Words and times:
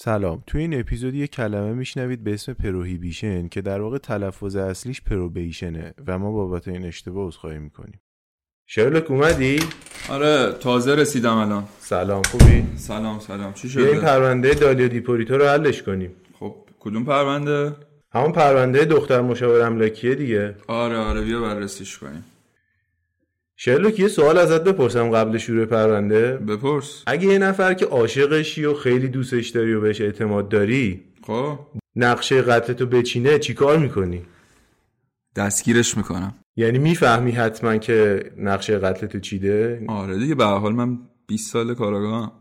سلام 0.00 0.42
تو 0.46 0.58
این 0.58 0.80
اپیزود 0.80 1.14
یه 1.14 1.26
کلمه 1.26 1.72
میشنوید 1.72 2.24
به 2.24 2.34
اسم 2.34 2.52
prohibition 2.52 3.48
که 3.48 3.60
در 3.60 3.80
واقع 3.80 3.98
تلفظ 3.98 4.56
اصلیش 4.56 5.02
probation 5.02 5.85
ه 5.85 5.94
و 6.06 6.18
ما 6.18 6.32
بابت 6.32 6.68
این 6.68 6.84
اشتباه 6.84 7.26
عذرخواهی 7.26 7.58
می‌کنیم 7.58 8.00
شرلوک 8.66 9.10
اومدی؟ 9.10 9.58
آره 10.08 10.52
تازه 10.52 10.94
رسیدم 10.94 11.36
الان 11.36 11.64
سلام 11.78 12.22
خوبی؟ 12.22 12.64
سلام 12.76 13.18
سلام 13.18 13.52
چی 13.52 13.68
بیا 13.68 13.86
این 13.86 13.94
شده؟ 13.94 14.04
پرونده 14.04 14.54
دالیا 14.54 14.88
دیپولیتو 14.88 15.38
رو 15.38 15.44
حلش 15.44 15.82
کنیم 15.82 16.10
خب 16.40 16.54
کدوم 16.80 17.04
پرونده؟ 17.04 17.76
همون 18.12 18.32
پرونده 18.32 18.84
دختر 18.84 19.20
مشاور 19.20 19.60
املاکیه 19.60 20.14
دیگه 20.14 20.54
آره 20.66 20.96
آره 20.96 21.20
بیا 21.20 21.40
بررسیش 21.40 21.98
کنیم 21.98 22.24
شرلوک 23.60 24.00
یه 24.00 24.08
سوال 24.08 24.38
ازت 24.38 24.64
بپرسم 24.64 25.10
قبل 25.10 25.38
شروع 25.38 25.64
پرونده. 25.64 26.32
بپرس. 26.36 27.02
اگه 27.06 27.26
یه 27.26 27.38
نفر 27.38 27.74
که 27.74 27.86
عاشقشی 27.86 28.64
و 28.64 28.74
خیلی 28.74 29.08
دوستش 29.08 29.48
داری 29.48 29.74
و 29.74 29.80
بهش 29.80 30.00
اعتماد 30.00 30.48
داری 30.48 31.04
خب. 31.22 31.58
نقشه 31.96 32.42
قتلتو 32.42 32.86
بچینه 32.86 33.38
چیکار 33.38 33.78
می‌کنی؟ 33.78 34.22
دستگیرش 35.36 35.96
می‌کنم. 35.96 36.34
یعنی 36.56 36.78
می‌فهمی 36.78 37.30
حتما 37.30 37.76
که 37.76 38.30
نقشه 38.36 38.78
قتلتو 38.78 39.20
چیده؟ 39.20 39.84
آره 39.88 40.18
دیگه 40.18 40.34
به 40.34 40.44
هر 40.44 40.58
حال 40.58 40.72
من 40.72 40.98
20 41.26 41.52
سال 41.52 41.74
کاراگاهم. 41.74 42.32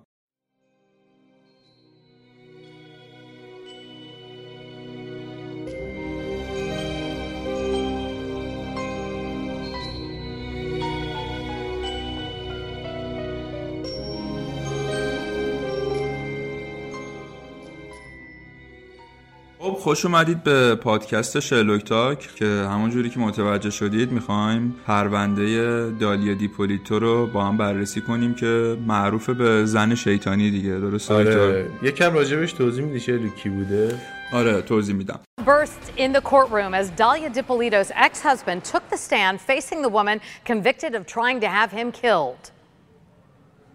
خب 19.68 19.74
خوش 19.74 20.06
اومدید 20.06 20.44
به 20.44 20.76
پادکست 20.76 21.40
شرلوک 21.40 21.84
تاک 21.84 22.30
که 22.36 22.46
همون 22.46 22.90
جوری 22.90 23.10
که 23.10 23.20
متوجه 23.20 23.70
شدید 23.70 24.12
می‌خوایم 24.12 24.76
پرونده 24.88 25.90
دالیا 26.00 26.34
دیپولیتو 26.34 27.00
رو 27.00 27.28
با 27.28 27.44
هم 27.44 27.58
بررسی 27.58 28.02
کنیم 28.02 28.34
که 28.34 28.78
معروف 28.88 29.30
به 29.30 29.66
زن 29.66 29.96
شیطانی 29.96 30.52
دیگه 30.52 30.70
درست 30.70 31.12
آره 31.12 31.66
یکم 31.84 32.14
راجبش 32.14 32.54
توضیح 32.54 32.86
میدی 32.86 33.00
شرلوک 33.00 33.36
کی 33.36 33.50
بوده؟ 33.50 33.96
آره 34.34 34.62
توضیح 34.62 34.96
میدم 34.96 35.20
burst 35.46 35.84
in 35.98 36.12
the 36.14 36.22
courtroom 36.22 36.74
as 36.74 36.88
Dalia 36.92 37.30
Dipolito's 37.40 37.92
ex 38.08 38.22
husband 38.30 38.60
took 38.72 38.84
the 38.90 38.98
stand 39.08 39.36
facing 39.52 39.80
the 39.82 39.94
woman 40.00 40.18
convicted 40.52 40.92
of 40.98 41.02
trying 41.18 41.40
to 41.46 41.50
have 41.60 41.70
him 41.80 41.88
killed. 42.04 42.44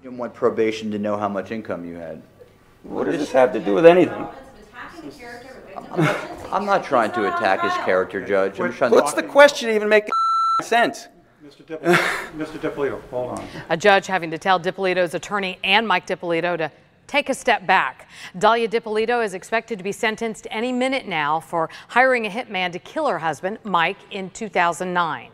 You 0.03 0.11
didn't 0.11 0.21
want 0.23 0.33
probation 0.45 0.87
to 0.95 0.99
know 1.07 1.17
how 1.23 1.31
much 1.39 1.49
income 1.59 1.83
you 1.91 1.97
had. 2.07 2.17
What 2.95 3.05
does 3.09 3.19
this 3.23 3.33
have 3.41 3.51
to 3.57 3.61
do 3.69 3.73
with 3.79 3.87
anything? 3.97 4.25
I'm 6.52 6.66
not 6.66 6.84
trying 6.84 7.12
to 7.12 7.22
attack 7.32 7.62
his 7.62 7.74
character, 7.86 8.20
Judge. 8.26 8.60
I'm 8.60 8.68
just 8.68 8.78
trying 8.78 8.92
What's 8.92 9.14
to. 9.14 9.22
the 9.22 9.28
question 9.28 9.70
even 9.70 9.90
make 9.90 10.06
sense? 10.64 11.08
Mr. 11.46 11.66
Dippolito, 11.66 12.02
Mr. 12.38 12.62
Dippolito, 12.62 13.02
hold 13.12 13.40
on. 13.40 13.48
A 13.70 13.78
judge 13.78 14.08
having 14.08 14.32
to 14.32 14.38
tell 14.38 14.60
Dipolito's 14.60 15.14
attorney 15.14 15.60
and 15.64 15.88
Mike 15.88 16.06
Dipolito 16.06 16.58
to 16.58 16.72
take 17.08 17.30
a 17.30 17.34
step 17.34 17.66
back. 17.66 17.96
Dalia 18.38 18.70
Dipolito 18.70 19.22
is 19.24 19.34
expected 19.34 19.78
to 19.78 19.84
be 19.84 19.94
sentenced 19.94 20.46
any 20.52 20.72
minute 20.74 21.08
now 21.08 21.40
for 21.40 21.70
hiring 21.90 22.26
a 22.26 22.30
hitman 22.30 22.72
to 22.74 22.80
kill 22.80 23.08
her 23.08 23.20
husband, 23.20 23.60
Mike, 23.64 23.98
in 24.12 24.30
2009. 24.30 25.30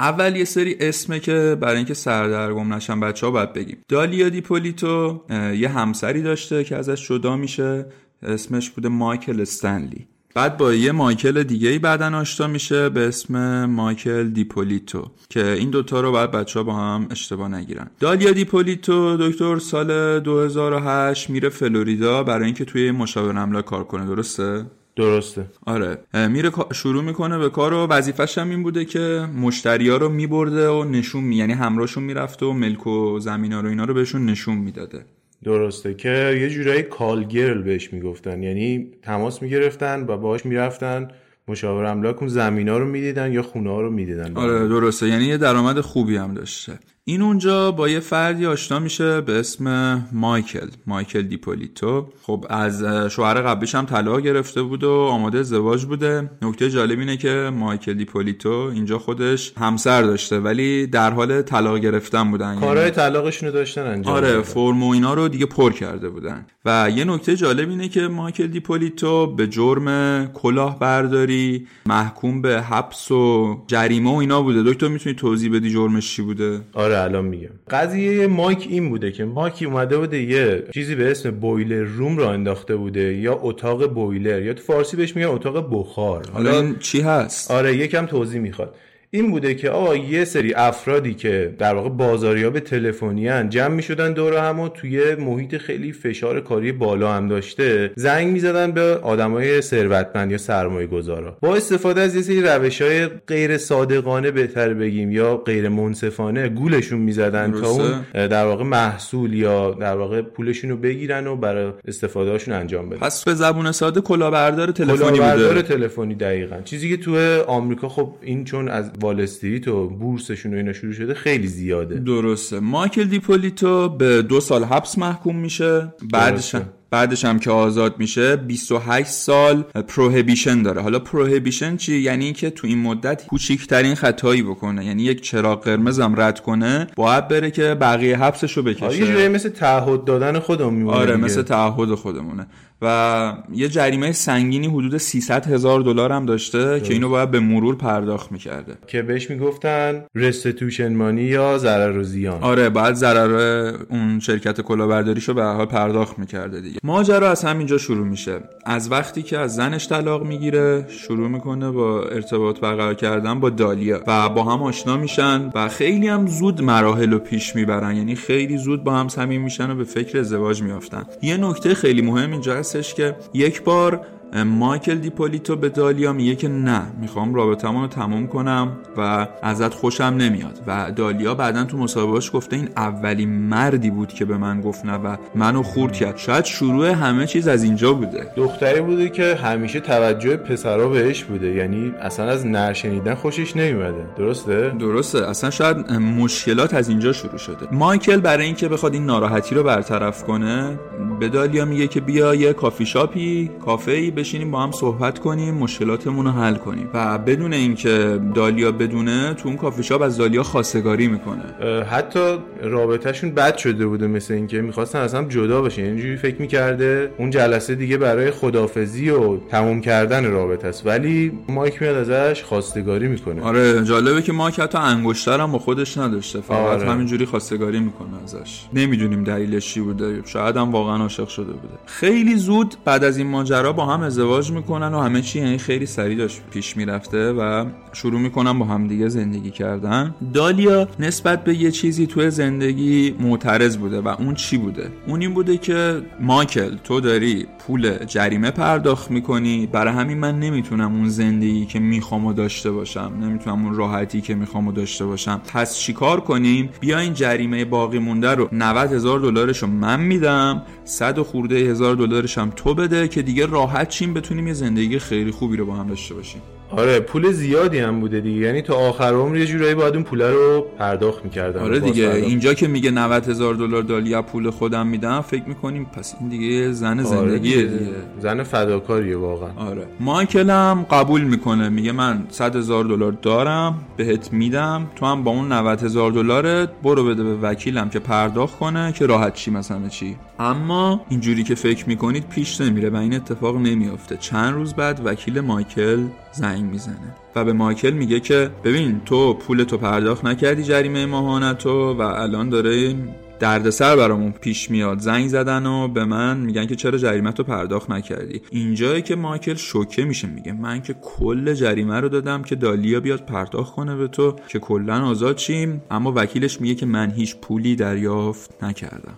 اول 0.00 0.36
یه 0.36 0.44
سری 0.44 0.76
اسمه 0.80 1.20
که 1.20 1.56
برای 1.60 1.76
اینکه 1.76 1.94
سردرگم 1.94 2.74
نشن 2.74 3.00
بچه 3.00 3.26
ها 3.26 3.32
باید 3.32 3.52
بگیم 3.52 3.84
دالیا 3.88 4.28
دیپولیتو 4.28 5.24
اه، 5.30 5.56
یه 5.56 5.68
همسری 5.68 6.22
داشته 6.22 6.64
که 6.64 6.76
ازش 6.76 7.08
جدا 7.08 7.36
میشه 7.36 7.86
اسمش 8.23 8.69
بوده 8.69 8.89
مایکل 8.89 9.41
استنلی. 9.41 10.07
بعد 10.35 10.57
با 10.57 10.73
یه 10.73 10.91
مایکل 10.91 11.43
دیگه 11.43 11.69
ای 11.69 11.79
بعدن 11.79 12.13
آشنا 12.13 12.47
میشه 12.47 12.89
به 12.89 13.07
اسم 13.07 13.65
مایکل 13.65 14.29
دیپولیتو 14.29 15.11
که 15.29 15.51
این 15.51 15.69
دوتا 15.69 16.01
رو 16.01 16.11
باید 16.11 16.31
بچه 16.31 16.59
ها 16.59 16.63
با 16.63 16.73
هم 16.73 17.07
اشتباه 17.11 17.47
نگیرن. 17.47 17.87
دالیا 17.99 18.31
دیپولیتو 18.31 19.17
در 19.17 19.59
سال 19.59 20.19
2008 20.19 21.29
میره 21.29 21.49
فلوریدا 21.49 22.23
برای 22.23 22.45
اینکه 22.45 22.65
توی 22.65 22.91
مشاور 22.91 23.37
املاک 23.37 23.65
کار 23.65 23.83
کنه 23.83 24.05
درسته؟ 24.05 24.65
درسته. 24.95 25.45
آره. 25.65 25.97
میره 26.13 26.51
شروع 26.73 27.03
می‌کنه 27.03 27.37
به 27.37 27.49
کار 27.49 27.73
و 27.73 27.87
وظیفش 27.87 28.37
هم 28.37 28.49
این 28.49 28.63
بوده 28.63 28.85
که 28.85 29.29
مشتریا 29.35 29.97
رو 29.97 30.09
میبرده 30.09 30.69
و 30.69 30.83
نشون 30.83 31.23
می 31.23 31.35
یعنی 31.35 31.53
همراهشون 31.53 32.03
می‌رفته 32.03 32.45
و 32.45 32.53
ملک 32.53 32.87
و 32.87 33.19
زمینا 33.19 33.61
رو 33.61 33.69
اینا 33.69 33.83
رو 33.83 33.93
بهشون 33.93 34.25
نشون 34.25 34.57
می‌داده. 34.57 35.05
درسته 35.43 35.93
که 35.93 36.37
یه 36.41 36.49
جورایی 36.49 36.83
call 36.83 37.22
girl 37.22 37.61
بهش 37.61 37.93
می‌گفتن. 37.93 38.43
یعنی 38.43 38.91
تماس 39.01 39.41
می‌گرفتن 39.41 40.05
و 40.07 40.17
باهاش 40.17 40.45
می‌رفتن 40.45 41.07
مشاور 41.47 41.85
املاک 41.85 42.19
اون 42.19 42.27
زمینا 42.27 42.77
رو 42.77 42.85
می‌دیدن 42.85 43.33
یا 43.33 43.41
خونه 43.41 43.69
ها 43.69 43.81
رو 43.81 43.91
می‌دیدن. 43.91 44.35
آره 44.35 44.67
درسته. 44.67 45.07
یعنی 45.07 45.25
یه 45.25 45.37
درآمد 45.37 45.81
خوبی 45.81 46.15
هم 46.17 46.33
داشته. 46.33 46.79
این 47.11 47.21
اونجا 47.21 47.71
با 47.71 47.89
یه 47.89 47.99
فردی 47.99 48.45
آشنا 48.45 48.79
میشه 48.79 49.21
به 49.21 49.39
اسم 49.39 49.97
مایکل 50.11 50.67
مایکل 50.87 51.21
دیپولیتو. 51.21 52.07
خب 52.21 52.45
از 52.49 52.83
شوهر 53.11 53.41
قبلیش 53.41 53.75
هم 53.75 53.85
طلاق 53.85 54.19
گرفته 54.19 54.61
بود 54.61 54.83
و 54.83 54.91
آماده 54.91 55.39
ازدواج 55.39 55.85
بوده. 55.85 56.29
نکته 56.41 56.69
جالب 56.69 56.99
اینه 56.99 57.17
که 57.17 57.51
مایکل 57.53 57.93
دیپولیتو 57.93 58.49
اینجا 58.49 58.99
خودش 58.99 59.53
همسر 59.57 60.01
داشته 60.01 60.39
ولی 60.39 60.87
در 60.87 61.11
حال 61.11 61.41
طلاق 61.41 61.77
گرفتن 61.77 62.31
بودن. 62.31 62.47
یعنی- 62.47 62.59
کارهای 62.59 62.91
طلاقشون 62.91 63.49
رو 63.49 63.55
داشتن 63.55 63.87
انجام 63.87 64.13
آره. 64.13 64.41
فرم 64.41 64.83
و 64.83 64.89
اینا 64.89 65.13
رو 65.13 65.27
دیگه 65.27 65.45
پر 65.45 65.71
کرده 65.71 66.09
بودن. 66.09 66.45
و 66.65 66.89
یه 66.95 67.03
نکته 67.05 67.35
جالب 67.35 67.69
اینه 67.69 67.89
که 67.89 68.01
مایکل 68.07 68.47
دیپولیتو 68.47 69.35
به 69.35 69.47
جرم 69.47 70.27
کلاهبرداری 70.33 71.67
محکوم 71.85 72.41
به 72.41 72.61
حبس 72.61 73.11
و 73.11 73.55
جریمه 73.67 74.11
و 74.11 74.15
اینا 74.15 74.41
بوده. 74.41 74.63
دکتر 74.63 74.87
می‌تونی 74.87 75.15
توضیح 75.15 75.53
بدی 75.53 75.69
جرمش 75.69 76.15
چی 76.15 76.21
بوده؟ 76.21 76.61
آره 76.73 77.00
الان 77.03 77.25
میگم. 77.25 77.49
قضیه 77.69 78.27
مایک 78.27 78.67
این 78.69 78.89
بوده 78.89 79.11
که 79.11 79.25
مایک 79.25 79.63
اومده 79.67 79.97
بوده 79.97 80.21
یه 80.21 80.63
چیزی 80.73 80.95
به 80.95 81.11
اسم 81.11 81.31
بویلر 81.31 81.83
روم 81.83 82.17
را 82.17 82.31
انداخته 82.31 82.75
بوده 82.75 83.13
یا 83.13 83.39
اتاق 83.41 83.93
بویلر 83.93 84.41
یا 84.41 84.53
تو 84.53 84.63
فارسی 84.63 84.97
بهش 84.97 85.15
میگن 85.15 85.27
اتاق 85.27 85.69
بخار. 85.71 86.27
حالا 86.33 86.73
چی 86.79 87.01
هست؟ 87.01 87.51
آره 87.51 87.77
یکم 87.77 88.05
توضیح 88.05 88.41
می‌خواد. 88.41 88.75
این 89.13 89.31
بوده 89.31 89.55
که 89.55 89.69
آقا 89.69 89.95
یه 89.95 90.25
سری 90.25 90.53
افرادی 90.53 91.13
که 91.13 91.55
در 91.59 91.73
واقع 91.73 91.89
بازاریاب 91.89 92.59
تلفنی 92.59 93.27
هن 93.27 93.49
جمع 93.49 93.75
می‌شدن 93.75 94.13
دور 94.13 94.37
هم 94.37 94.59
و 94.59 94.69
توی 94.69 95.15
محیط 95.15 95.57
خیلی 95.57 95.91
فشار 95.91 96.41
کاری 96.41 96.71
بالا 96.71 97.13
هم 97.13 97.27
داشته 97.27 97.91
زنگ 97.95 98.27
می‌زدن 98.27 98.71
به 98.71 98.81
آدمای 98.81 99.61
ثروتمند 99.61 100.31
یا 100.31 100.37
سرمایه 100.37 100.87
گذارا 100.87 101.37
با 101.41 101.55
استفاده 101.55 102.01
از 102.01 102.15
یه 102.15 102.21
سری 102.21 102.41
روش 102.41 102.81
های 102.81 103.07
غیر 103.07 103.57
صادقانه 103.57 104.31
بهتر 104.31 104.73
بگیم 104.73 105.11
یا 105.11 105.37
غیر 105.37 105.69
منصفانه 105.69 106.49
گولشون 106.49 106.99
می‌زدن 106.99 107.51
تا. 107.51 107.67
اون 107.67 108.03
در 108.13 108.45
واقع 108.45 108.63
محصول 108.63 109.33
یا 109.33 109.71
در 109.71 109.95
واقع 109.95 110.21
پولشون 110.21 110.69
رو 110.69 110.77
بگیرن 110.77 111.27
و 111.27 111.35
برای 111.35 111.71
استفاده 111.87 112.31
هاشون 112.31 112.53
انجام 112.53 112.89
بدن. 112.89 112.99
پس 112.99 113.23
به 113.23 113.33
زبون 113.33 113.71
ساده 113.71 114.01
کلاهبردار 114.01 114.71
تلفنی 114.71 114.97
کلاهبردار 114.97 115.53
بوده. 115.53 115.61
تلفنی 115.61 116.15
دقیقا. 116.15 116.61
چیزی 116.65 116.89
که 116.89 116.97
تو 116.97 117.41
آمریکا 117.47 117.89
خب 117.89 118.13
این 118.21 118.43
چون 118.43 118.67
از 118.67 118.91
وال 119.01 119.21
استریت 119.21 119.67
و 119.67 119.89
بورسشون 119.89 120.53
و 120.53 120.57
اینا 120.57 120.73
شروع 120.73 120.93
شده 120.93 121.13
خیلی 121.13 121.47
زیاده. 121.47 121.95
درسته. 121.99 122.59
مایکل 122.59 123.03
دیپولیتو 123.03 123.89
به 123.89 124.21
دو 124.21 124.39
سال 124.39 124.63
حبس 124.63 124.97
محکوم 124.97 125.35
میشه. 125.35 125.93
بعدش. 126.11 126.55
بعدش 126.91 127.25
هم 127.25 127.39
که 127.39 127.51
آزاد 127.51 127.95
میشه 127.99 128.35
28 128.35 129.09
سال 129.09 129.61
probation 129.87 130.61
داره. 130.61 130.81
حالا 130.81 130.99
probation 130.99 131.77
چی؟ 131.77 131.97
یعنی 131.97 132.25
اینکه 132.25 132.49
تو 132.49 132.67
این 132.67 132.77
مدت 132.77 133.27
کوچیکترین 133.27 133.95
خطایی 133.95 134.43
بکنه. 134.43 134.85
یعنی 134.85 135.03
یک 135.03 135.21
چراغ 135.21 135.63
قرمز 135.63 135.99
هم 135.99 136.21
رد 136.21 136.39
کنه 136.39 136.87
باید 136.95 137.27
بره 137.27 137.51
که 137.51 137.75
بقیه 137.75 138.17
حبسش 138.17 138.57
رو 138.57 138.63
آره 138.63 138.97
یه 138.97 139.05
بکشه 139.05 139.29
مثل 139.29 139.49
تعهد 139.49 140.05
دادن 140.05 140.39
خودمون 140.39 140.73
میمونه 140.73 140.97
آره 140.97 141.15
دیگه. 141.15 141.25
مثل 141.25 141.41
تعهد 141.41 141.95
خودمونه. 141.95 142.47
و 142.83 143.33
یه 143.53 143.67
جریمه 143.67 144.11
سنگینی 144.11 144.67
حدود 144.67 144.97
300 144.97 145.47
هزار 145.47 145.81
دلار 145.81 146.11
هم 146.11 146.25
داشته 146.25 146.79
که 146.79 146.93
اینو 146.93 147.09
باید 147.09 147.31
به 147.31 147.39
مرور 147.39 147.75
پرداخت 147.75 148.31
می‌کرده. 148.31 148.77
که 148.87 149.01
بهش 149.01 149.29
می‌گفتن 149.29 150.03
رستیتوشن 150.15 150.93
مانی 150.93 151.21
یا 151.21 151.57
ضرر 151.57 151.97
و 151.97 152.03
زیان. 152.03 152.43
آره 152.43 152.69
بعد 152.69 152.93
ضرر 152.93 153.73
اون 153.89 154.19
شرکت 154.19 154.61
کلاهبرداریشو 154.61 155.33
به 155.33 155.43
حال 155.43 155.65
پرداخت 155.65 156.19
می‌کرده 156.19 156.61
دیگه. 156.61 156.79
ماجرا 156.83 157.29
از 157.31 157.43
همینجا 157.43 157.77
شروع 157.77 158.07
میشه. 158.07 158.39
از 158.65 158.91
وقتی 158.91 159.21
که 159.21 159.37
از 159.37 159.55
زنش 159.55 159.87
طلاق 159.87 160.23
می‌گیره 160.23 160.85
شروع 160.89 161.27
می‌کنه 161.27 161.71
با 161.71 162.03
ارتباط 162.03 162.59
برقرار 162.59 162.93
کردن 162.93 163.39
با 163.39 163.49
دالیا 163.49 163.99
و 164.07 164.29
با 164.29 164.43
هم 164.43 164.63
آشنا 164.63 164.97
میشن 164.97 165.51
و 165.55 165.67
خیلی 165.67 166.07
هم 166.07 166.27
زود 166.27 166.61
مراحل 166.61 167.11
رو 167.11 167.19
پیش 167.19 167.55
می‌برن. 167.55 167.95
یعنی 167.95 168.15
خیلی 168.15 168.57
زود 168.57 168.83
با 168.83 168.93
هم 168.93 169.07
صمیم 169.07 169.41
میشن 169.41 169.71
و 169.71 169.75
به 169.75 169.83
فکر 169.83 170.19
ازدواج 170.19 170.61
میافتن. 170.63 171.03
یه 171.21 171.37
نکته 171.37 171.73
خیلی 171.73 172.01
مهم 172.01 172.31
اینجا 172.31 172.55
هستش 172.55 172.93
که 172.93 173.15
یک 173.33 173.63
بار 173.63 174.05
مایکل 174.33 174.95
دیپولیتو 174.95 175.55
به 175.55 175.69
دالیا 175.69 176.13
میگه 176.13 176.35
که 176.35 176.47
نه 176.47 176.81
می‌خوام 177.01 177.33
رابطمون 177.33 177.81
رو 177.81 177.87
تمام 177.87 178.27
کنم 178.27 178.71
و 178.97 179.27
ازت 179.41 179.73
خوشم 179.73 180.03
نمیاد. 180.03 180.59
و 180.67 180.91
دالیا 180.95 181.35
بعدا 181.35 181.63
تو 181.63 181.77
مصاحبهاش 181.77 182.31
گفته 182.33 182.55
این 182.55 182.69
اولین 182.77 183.29
مردی 183.29 183.89
بود 183.89 184.13
که 184.13 184.25
به 184.25 184.37
من 184.37 184.61
گفت 184.61 184.85
نه 184.85 184.93
و 184.93 185.15
منو 185.35 185.63
خورد 185.63 185.93
کرد. 185.93 186.17
شاید 186.17 186.45
شروع 186.45 186.87
همه 186.87 187.27
چیز 187.27 187.47
از 187.47 187.63
اینجا 187.63 187.93
بوده. 187.93 188.31
دختری 188.35 188.81
بوده 188.81 189.09
که 189.09 189.35
همیشه 189.35 189.79
توجه 189.79 190.37
پسرا 190.37 190.89
بهش 190.89 191.23
بوده. 191.23 191.51
یعنی 191.51 191.93
اصلا 192.01 192.25
از 192.25 192.45
نرشنیدن 192.45 193.15
خوشش 193.15 193.55
نمیومده 193.55 194.05
درسته؟ 194.17 194.69
درسته. 194.79 195.29
اصلا 195.29 195.49
شاید 195.49 195.91
مشکلات 195.91 196.73
از 196.73 196.89
اینجا 196.89 197.13
شروع 197.13 197.37
شده. 197.37 197.67
مایکل 197.71 198.19
برای 198.19 198.45
اینکه 198.45 198.67
بخواد 198.67 198.93
این 198.93 199.05
ناراحتی 199.05 199.55
رو 199.55 199.63
برطرف 199.63 200.23
کنه 200.23 200.79
به 201.19 201.29
دالیا 201.29 201.65
میگه 201.65 201.87
که 201.87 202.01
بیا 202.01 202.35
یه 202.35 202.53
کافی 202.53 202.85
شاپی 202.85 203.51
کافه 203.65 203.91
ای 203.91 204.11
بشینیم 204.21 204.51
با 204.51 204.63
هم 204.63 204.71
صحبت 204.71 205.19
کنیم 205.19 205.53
مشکلاتمون 205.53 206.25
رو 206.25 206.31
حل 206.31 206.55
کنیم. 206.55 206.89
و 206.93 207.17
بدون 207.17 207.53
اینکه 207.53 208.19
دالیا 208.35 208.71
بدونه 208.71 209.33
تو 209.33 209.47
اون 209.47 209.57
کافی 209.57 209.83
شاپ 209.83 210.01
از 210.01 210.17
دالیا 210.17 210.43
خواستگاری 210.43 211.07
می‌کنه. 211.07 211.43
حتی 211.83 212.37
رابطهشون 212.63 213.31
بد 213.31 213.57
شده 213.57 213.85
بوده 213.85 214.07
مثل 214.07 214.33
اینکه 214.33 214.61
می‌خواستن 214.61 214.99
از 214.99 215.15
هم 215.15 215.27
جدا 215.27 215.61
بشن. 215.61 215.81
اینجوری 215.81 216.17
فکر 216.17 216.41
می‌کرده 216.41 217.11
اون 217.17 217.29
جلسه 217.29 217.75
دیگه 217.75 217.97
برای 217.97 218.31
خدافزی 218.31 219.09
و 219.09 219.37
تموم 219.37 219.81
کردن 219.81 220.31
رابطه 220.31 220.67
است. 220.67 220.87
ولی 220.87 221.31
مایک 221.49 221.81
میاد 221.81 222.11
ازش 222.11 222.43
خواستگاری 222.43 223.07
می‌کنه. 223.07 223.41
آره 223.41 223.83
جالبه 223.83 224.21
که 224.21 224.33
مایک 224.33 224.59
حتی 224.59 224.77
انگشتر 224.77 225.39
هم 225.39 225.51
با 225.51 225.59
خودش 225.59 225.97
نداشته. 225.97 226.41
فقط 226.41 226.57
آره. 226.57 226.91
همینجوری 226.91 227.25
خواستگاری 227.25 227.79
می‌کنه 227.79 228.23
ازش. 228.23 228.65
نمی‌دونیم 228.73 229.23
دلیلش 229.23 229.73
چی 229.73 229.81
بوده. 229.81 230.21
شاید 230.25 230.57
هم 230.57 230.71
واقعا 230.71 231.01
عاشق 231.01 231.27
شده 231.27 231.51
بوده. 231.51 231.73
خیلی 231.85 232.35
زود 232.35 232.75
بعد 232.85 233.03
از 233.03 233.17
این 233.17 233.27
ماجرا 233.27 233.73
با 233.73 233.85
هم 233.85 234.01
ازدواج 234.11 234.51
می‌کنن 234.51 234.93
و 234.93 234.99
همه 234.99 235.21
چی 235.21 235.39
یعنی 235.39 235.57
خیلی 235.57 235.85
سریع 235.85 236.17
داشت 236.17 236.41
پیش 236.53 236.77
می‌رفته 236.77 237.31
و 237.31 237.65
شروع 237.93 238.19
می‌کنن 238.19 238.59
با 238.59 238.65
هم 238.65 238.87
دیگه 238.87 239.09
زندگی 239.09 239.51
کردن. 239.51 240.15
دالیا 240.33 240.87
نسبت 240.99 241.43
به 241.43 241.55
یه 241.55 241.71
چیزی 241.71 242.07
توی 242.07 242.29
زندگی 242.29 243.15
معترض 243.19 243.77
بوده 243.77 244.01
و 244.01 244.07
اون 244.07 244.35
چی 244.35 244.57
بوده؟ 244.57 244.91
اون 245.07 245.21
این 245.21 245.33
بوده 245.33 245.57
که 245.57 246.01
مایکل 246.19 246.75
تو 246.83 246.99
داری 246.99 247.45
پول 247.67 248.05
جریمه 248.05 248.51
پرداخت 248.51 249.11
می‌کنی. 249.11 249.65
برای 249.71 249.93
همین 249.93 250.17
من 250.17 250.39
نمی‌تونم 250.39 250.95
اون 250.95 251.09
زندگی 251.09 251.65
که 251.65 251.79
می‌خوام 251.79 252.33
داشته 252.33 252.71
باشم 252.71 253.13
نمی‌تونم 253.21 253.65
اون 253.65 253.75
راحتی 253.75 254.21
که 254.21 254.35
می‌خوام 254.35 254.71
داشته 254.71 255.05
باشم. 255.05 255.41
پس 255.53 255.77
چیکار 255.77 256.19
کنیم؟ 256.19 256.69
بیا 256.79 256.99
این 256.99 257.13
جریمه 257.13 257.65
باقی 257.65 257.99
مونده 257.99 258.29
رو 258.29 258.49
90 258.51 258.93
هزار 258.93 259.19
من 259.67 259.99
میدم 259.99 260.61
100 260.83 261.19
خورده 261.19 261.55
هزار 261.55 261.95
دلارش 261.95 262.37
هم 262.37 262.53
تو 262.55 262.73
بده 262.73 263.07
که 263.07 263.21
دیگه 263.21 263.45
راحت 263.45 263.89
چیم 264.01 264.13
بتونیم 264.13 264.47
یه 264.47 264.53
زندگی 264.53 264.99
خیلی 264.99 265.31
خوبی 265.31 265.57
رو 265.57 265.65
با 265.65 265.75
هم 265.75 265.87
داشته 265.87 266.13
باشیم. 266.13 266.41
آره 266.71 266.99
پول 266.99 267.31
زیادی 267.31 267.79
هم 267.79 267.99
بوده 267.99 268.19
دیگه. 268.19 268.39
یعنی 268.39 268.61
تا 268.61 268.75
آخر 268.75 269.13
عمر 269.13 269.37
یه 269.37 269.45
جورایی 269.45 269.75
باید 269.75 269.93
اون 269.93 270.03
پول 270.03 270.21
رو 270.21 270.65
پرداخت 270.79 271.25
می‌کردن 271.25 271.61
آره 271.61 271.79
دیگه. 271.79 272.09
اینجا 272.15 272.53
که 272.53 272.67
میگه 272.67 272.91
90 272.91 273.29
هزار 273.29 273.53
دلار 273.53 273.81
دالیا 273.81 274.21
پول 274.21 274.49
خودم 274.49 274.87
میدم 274.87 275.21
فکر 275.21 275.43
می‌کنیم 275.47 275.85
پس 275.85 276.15
این 276.19 276.29
دیگه 276.29 276.71
زن 276.71 276.99
آره 276.99 277.03
زندگیه 277.03 277.55
دیگه. 277.55 277.67
دیگه. 277.67 277.91
زن 278.19 278.43
فداکاریه 278.43 279.17
واقعا. 279.17 279.49
آره. 279.57 279.85
مایکل 279.99 280.49
هم 280.49 280.85
قبول 280.91 281.21
می‌کنه. 281.21 281.69
میگه 281.69 281.91
من 281.91 282.23
100 282.29 282.55
هزار 282.55 282.83
دلار 282.83 283.11
دارم 283.21 283.75
بهت 283.97 284.33
میدم. 284.33 284.87
تو 284.95 285.05
هم 285.05 285.23
با 285.23 285.31
اون 285.31 285.51
90 285.51 285.83
هزار 285.83 286.11
دلارت 286.11 286.69
برو 286.83 287.05
بده 287.05 287.23
به 287.23 287.35
وکیلم 287.35 287.89
که 287.89 287.99
پرداخت 287.99 288.59
کنه 288.59 288.91
که 288.91 289.05
راحت 289.05 289.33
چی 289.33 289.51
مثلا 289.51 289.87
چی. 289.89 290.15
اما 290.39 291.01
اینجوری 291.09 291.43
که 291.43 291.55
فکر 291.55 291.89
می‌کنید 291.89 292.29
پیش 292.29 292.61
نمیره 292.61 292.89
و 292.89 292.95
این 292.95 293.13
اتفاق 293.13 293.57
نمیافته. 293.57 294.17
چند 294.17 294.53
روز 294.53 294.73
بعد 294.73 295.01
وکیل 295.05 295.39
مایکل 295.39 296.03
زنگ 296.31 296.60
می‌زنه. 296.65 297.15
و 297.35 297.45
به 297.45 297.53
مایکل 297.53 297.91
میگه 297.91 298.19
که 298.19 298.49
ببین 298.63 299.01
تو 299.05 299.33
پول 299.33 299.63
تو 299.63 299.77
پرداخت 299.77 300.25
نکردی 300.25 300.63
جریمه 300.63 301.05
ماهانتو 301.05 301.93
و 301.93 302.01
الان 302.01 302.49
داره 302.49 302.95
دردسر 303.39 303.95
برامون 303.95 304.31
پیش 304.31 304.71
میاد. 304.71 304.99
زنگ 304.99 305.27
زدن 305.27 305.65
و 305.65 305.87
به 305.87 306.05
من 306.05 306.37
میگن 306.37 306.65
که 306.65 306.75
چرا 306.75 306.97
جریمه 306.97 307.31
تو 307.31 307.43
پرداخت 307.43 307.89
نکردی. 307.89 308.41
اینجایی 308.49 309.01
که 309.01 309.15
مایکل 309.15 309.55
شوکه 309.55 310.05
میشه 310.05 310.27
میگه 310.27 310.53
من 310.53 310.81
که 310.81 310.93
کل 310.93 311.53
جریمه 311.53 311.99
رو 311.99 312.09
دادم 312.09 312.43
که 312.43 312.55
دالیا 312.55 312.99
بیاد 312.99 313.25
پرداخت 313.25 313.75
کنه 313.75 313.95
به 313.95 314.07
تو 314.07 314.35
که 314.47 314.59
کلا 314.59 315.05
آزاد 315.05 315.37
شیم. 315.37 315.81
اما 315.91 316.13
وکیلش 316.15 316.61
میگه 316.61 316.75
که 316.75 316.85
من 316.85 317.11
هیچ 317.11 317.35
پولی 317.35 317.75
دریافت 317.75 318.63
نکردم. 318.63 319.15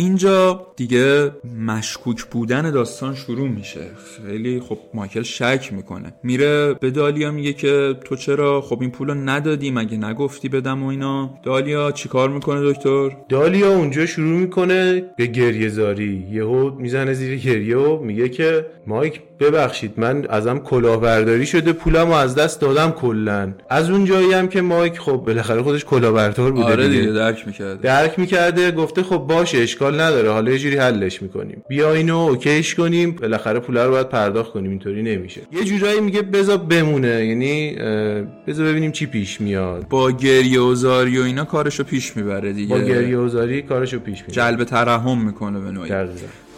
اینجا 0.00 0.66
دیگه 0.76 1.30
مشکوک 1.66 2.24
بودن 2.24 2.70
داستان 2.70 3.14
شروع 3.14 3.48
میشه. 3.48 3.80
خیلی 4.26 4.60
خب 4.60 4.78
مایکل 4.94 5.22
شک 5.22 5.68
می‌کنه. 5.72 6.12
میره 6.22 6.74
به 6.74 6.90
دالیا 6.90 7.30
میگه 7.30 7.52
که 7.52 7.96
تو 8.04 8.16
چرا 8.16 8.60
خب 8.60 8.80
این 8.80 8.90
پولو 8.90 9.14
ندادی؟ 9.14 9.70
مگه 9.70 9.96
نگفتی 9.96 10.48
بدم 10.48 10.82
و 10.82 10.86
اینا؟ 10.86 11.30
دالیا 11.42 11.92
چیکار 11.92 12.28
می‌کنه 12.28 12.72
دکتر؟ 12.72 13.16
دالیا 13.28 13.76
اونجا 13.76 14.06
شروع 14.06 14.38
می‌کنه 14.38 15.04
به 15.16 15.26
گریه 15.26 15.68
زاری 15.68 16.26
یهو 16.30 16.70
می‌زنه 16.70 17.12
زیر 17.12 17.38
گریه 17.38 17.76
و 17.76 18.04
میگه 18.04 18.28
که 18.28 18.66
مایک 18.86 19.20
ببخشید 19.40 19.92
من 19.96 20.26
ازم 20.28 20.58
کلاهبرداری 20.58 21.46
شده 21.46 21.72
پولمو 21.72 22.12
از 22.12 22.34
دست 22.34 22.60
دادم 22.60 22.90
کلا. 22.90 23.52
از 23.70 23.90
اون 23.90 24.04
جایی 24.04 24.32
هم 24.32 24.48
که 24.48 24.60
مایک 24.60 24.98
خب 24.98 25.12
بالاخره 25.12 25.62
خودش 25.62 25.84
کلاهبردار 25.84 26.52
بوده 26.52 26.64
آره 26.64 26.88
دیگه. 26.88 27.12
درک 27.12 27.46
می‌کرده. 27.46 27.82
درک 27.82 28.18
می‌کرده 28.18 28.70
گفته 28.70 29.02
خب 29.02 29.16
باشه 29.16 29.58
اشکال 29.58 30.00
نداره 30.00 30.30
حالا 30.30 30.50
یه 30.52 30.58
جوری 30.58 30.76
حلش 30.76 31.22
می‌کنیم. 31.22 31.62
بیا 31.68 31.94
اینو 31.94 32.16
اوکیش 32.16 32.74
کنیم 32.74 33.12
بالاخره 33.12 33.60
پول 33.60 33.76
رو 33.76 33.90
باید 33.90 34.08
پرداخت 34.08 34.52
کنیم 34.52 34.70
اینطوری 34.70 35.02
نمیشه. 35.02 35.40
یه 35.52 35.64
جورایی 35.64 36.00
میگه 36.00 36.22
بذار 36.22 36.56
بمونه 36.56 37.26
یعنی 37.26 37.74
بذار 38.46 38.66
ببینیم 38.66 38.92
چی 38.92 39.06
پیش 39.06 39.40
میاد. 39.40 39.88
با 39.88 40.10
گریه 40.10 40.60
و 40.60 40.74
زاری 40.74 41.18
و 41.18 41.22
اینا 41.22 41.44
کارشو 41.44 41.84
پیش 41.84 42.16
می‌بره 42.16 42.52
دیگه. 42.52 42.74
با 42.74 42.80
گریه 42.80 43.18
و 43.18 43.28
زاری 43.28 43.62
کارشو 43.62 43.98
پیش 43.98 44.18
می‌بره. 44.20 44.34
جلب 44.34 44.64
ترحم 44.64 45.24
می‌کنه 45.24 45.60
به 45.60 45.70
نوعی. 45.70 45.88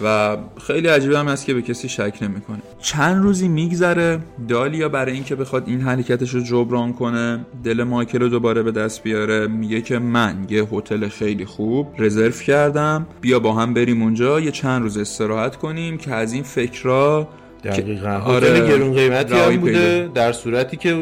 و 0.04 0.36
خیلی 0.66 0.88
عجیبه 0.88 1.18
هم 1.18 1.28
است 1.28 1.46
که 1.46 1.54
به 1.54 1.62
کسی 1.62 1.88
شک 1.88 2.18
نمی‌کنه. 2.22 2.58
چند 2.80 3.22
روزی 3.22 3.48
میگذره 3.48 4.20
دالیا 4.48 4.88
برای 4.88 5.12
اینکه 5.12 5.34
بخواد 5.34 5.64
این 5.66 5.80
حرکتش 5.80 6.34
رو 6.34 6.40
جبران 6.40 6.92
کنه 6.92 7.46
دل 7.64 7.82
مایکل 7.82 8.20
رو 8.20 8.28
دوباره 8.28 8.62
به 8.62 8.72
دست 8.72 9.02
بیاره 9.02 9.46
میگه 9.46 9.80
که 9.80 9.98
من 9.98 10.46
یه 10.50 10.64
هتل 10.72 11.08
خیلی 11.08 11.44
خوب 11.44 11.88
رزرو 11.98 12.30
کردم 12.30 13.06
بیا 13.20 13.38
با 13.38 13.52
هم 13.52 13.74
بریم 13.74 14.02
اونجا 14.02 14.40
یه 14.40 14.50
چند 14.50 14.82
روز 14.82 14.98
استراحت 14.98 15.56
کنیم 15.56 15.98
که 15.98 16.14
از 16.14 16.32
این 16.32 16.42
فکرها 16.42 17.28
دقیقا. 17.64 18.10
آره 18.10 18.48
هتل 18.48 18.68
گرون 18.68 18.94
قیمتی 18.94 19.34
هم 19.34 19.56
بوده 19.56 20.10
در 20.14 20.32
صورتی 20.32 20.76
که 20.76 20.94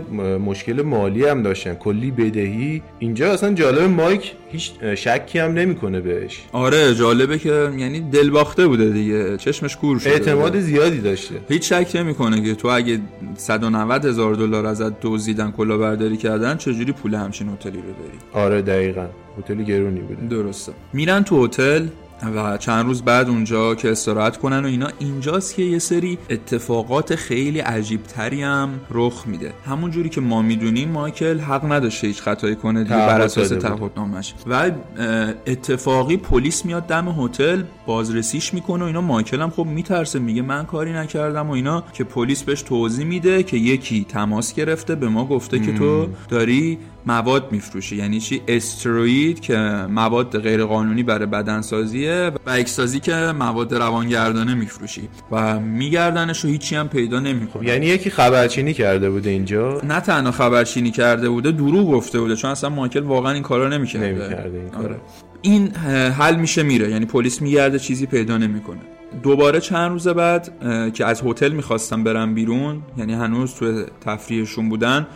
مشکل 0.45 0.83
مالی 0.83 1.27
هم 1.27 1.43
داشتن. 1.43 1.75
کلی 1.75 2.11
بدهی. 2.11 2.83
اینجا 2.99 3.33
اصلا 3.33 3.53
جالب 3.53 3.91
مایک 3.91 4.33
هیچ 4.53 4.73
شکی 4.95 5.39
هم 5.39 5.53
نمی‌کنه 5.53 6.01
بهش. 6.01 6.41
آره 6.53 6.95
جالبه 6.95 7.39
که 7.39 7.71
یعنی 7.79 8.01
دل 8.01 8.31
باخته 8.31 8.67
بوده 8.67 8.91
دیگه. 8.91 9.37
چشمش 9.37 9.77
کور 9.77 9.99
شده 9.99 10.11
اعتماد 10.11 10.61
زیادی 10.61 10.99
داشته. 10.99 11.35
هیچ 11.49 11.73
شک 11.73 11.97
نمی‌کنه 11.97 12.43
که 12.43 12.55
تو 12.55 12.69
اگه 12.69 12.99
190 13.37 14.05
هزار 14.05 14.35
دلار 14.35 14.67
ازت 14.67 14.93
دزدیدن 15.03 15.51
کلاهبرداری 15.51 16.17
کردن 16.17 16.57
چجوری 16.57 16.93
پول 16.93 17.15
همچین 17.15 17.49
هتلی 17.49 17.77
رو 17.77 17.83
داری 17.83 18.47
آره 18.47 18.63
دقیقا. 18.63 19.07
هتل 19.39 19.63
گرونی 19.63 20.01
بوده. 20.01 20.27
درسته. 20.27 20.73
میرن 20.93 21.25
تو 21.25 21.45
هتل. 21.45 21.87
و 22.35 22.57
چند 22.59 22.87
روز 22.87 23.03
بعد 23.03 23.29
اونجا 23.29 23.75
که 23.75 23.91
استراحت 23.91 24.37
کنن 24.37 24.65
و 24.65 24.67
اینا 24.67 24.89
اینجاست 24.99 25.55
که 25.55 25.63
یه 25.63 25.79
سری 25.79 26.19
اتفاقات 26.31 27.15
خیلی 27.15 27.61
عجیب 27.61 28.03
تری 28.03 28.43
هم 28.43 28.81
رخ 28.91 29.25
میده. 29.27 29.53
همون 29.67 29.91
جوری 29.91 30.09
که 30.09 30.21
ما 30.21 30.43
می‌دونیم 30.43 30.89
مایکل 30.89 31.39
حق 31.39 31.73
نداشته 31.73 32.07
هیچ 32.07 32.21
خطایی 32.21 32.57
کنه 32.57 32.83
دیگه 32.83 32.97
بر 32.97 33.21
اساس 33.21 33.49
تعهدنامش 33.49 34.35
و 34.47 34.71
اتفاقی 35.47 36.17
پلیس 36.17 36.65
میاد 36.65 36.87
دم 36.87 37.09
هتل 37.09 37.63
بازرسیش 37.87 38.55
می‌کنه 38.55 38.85
و 38.85 38.87
اینا. 38.87 39.01
مایکل 39.01 39.41
هم 39.41 39.51
خب 39.51 39.67
میترسه 39.67 40.19
میگه 40.19 40.43
من 40.43 40.65
کاری 40.65 40.93
نکردم 40.93 41.49
و 41.49 41.53
اینا. 41.53 41.85
که 41.93 42.05
پلیس 42.05 42.43
بهش 42.43 42.63
توضیح 42.63 43.07
میده 43.07 43.43
که 43.43 43.57
یکی 43.57 44.07
تماس 44.09 44.55
گرفته 44.55 44.95
به 44.95 45.09
ما 45.09 45.25
گفته 45.25 45.59
که 45.59 45.73
تو 45.73 46.09
داری 46.29 46.79
مواد 47.07 47.53
میفروشه 47.53 47.97
یعنی 47.97 48.21
چی؟ 48.21 48.43
استروید 48.49 49.41
که 49.41 49.57
مواد 49.91 50.39
غیر 50.39 50.65
قانونی 50.65 51.03
برای 51.03 51.27
بدنسازیه 52.11 52.41
و 52.47 52.51
اکستازی 52.51 53.01
که 53.01 53.15
مواد 53.15 53.75
روانگردانه 53.75 54.55
میفروشی 54.55 55.09
و 55.31 55.61
میگردنش 55.61 56.45
و 56.45 56.49
هیچی 56.49 56.77
هم 56.77 56.89
پیدا 56.89 57.21
نمی‌کنه. 57.21 57.69
یعنی 57.69 57.87
یکی 57.87 58.11
خبرچینی 58.11 58.75
کرده 58.75 59.11
بوده 59.11 59.31
اینجا؟ 59.31 59.81
نه 59.85 60.01
تنها 60.01 60.33
خبرچینی 60.33 60.91
کرده 60.91 61.29
بوده 61.29 61.53
دروغ 61.53 61.91
گفته 61.91 62.21
بوده 62.21 62.37
چون 62.37 62.51
اصلا 62.51 62.71
مایکل 62.71 63.01
واقعا 63.01 63.33
این 63.33 63.43
کارا 63.43 63.69
نمی‌کرده. 63.69 64.07
نمی‌کرده 64.07 64.59
این 64.59 64.75
آره. 64.75 65.01
این 65.43 65.75
حل 66.19 66.37
میشه 66.37 66.63
میره. 66.63 66.91
یعنی 66.91 67.07
پلیس 67.07 67.43
میگرده 67.43 67.79
چیزی 67.79 68.07
پیدا 68.07 68.39
نمی‌کنه. 68.39 68.81
دوباره 69.23 69.61
چند 69.61 69.91
روز 69.91 70.09
بعد 70.09 70.53
که 70.95 71.05
از 71.05 71.23
هتل 71.27 71.53
می‌خواستم 71.53 72.05
برم 72.05 72.35
بیرون 72.35 72.83
یعنی 72.97 73.15
هنوز 73.15 73.55
تو 73.55 73.85
تفریحشون 74.01 74.69
بودن 74.69 75.07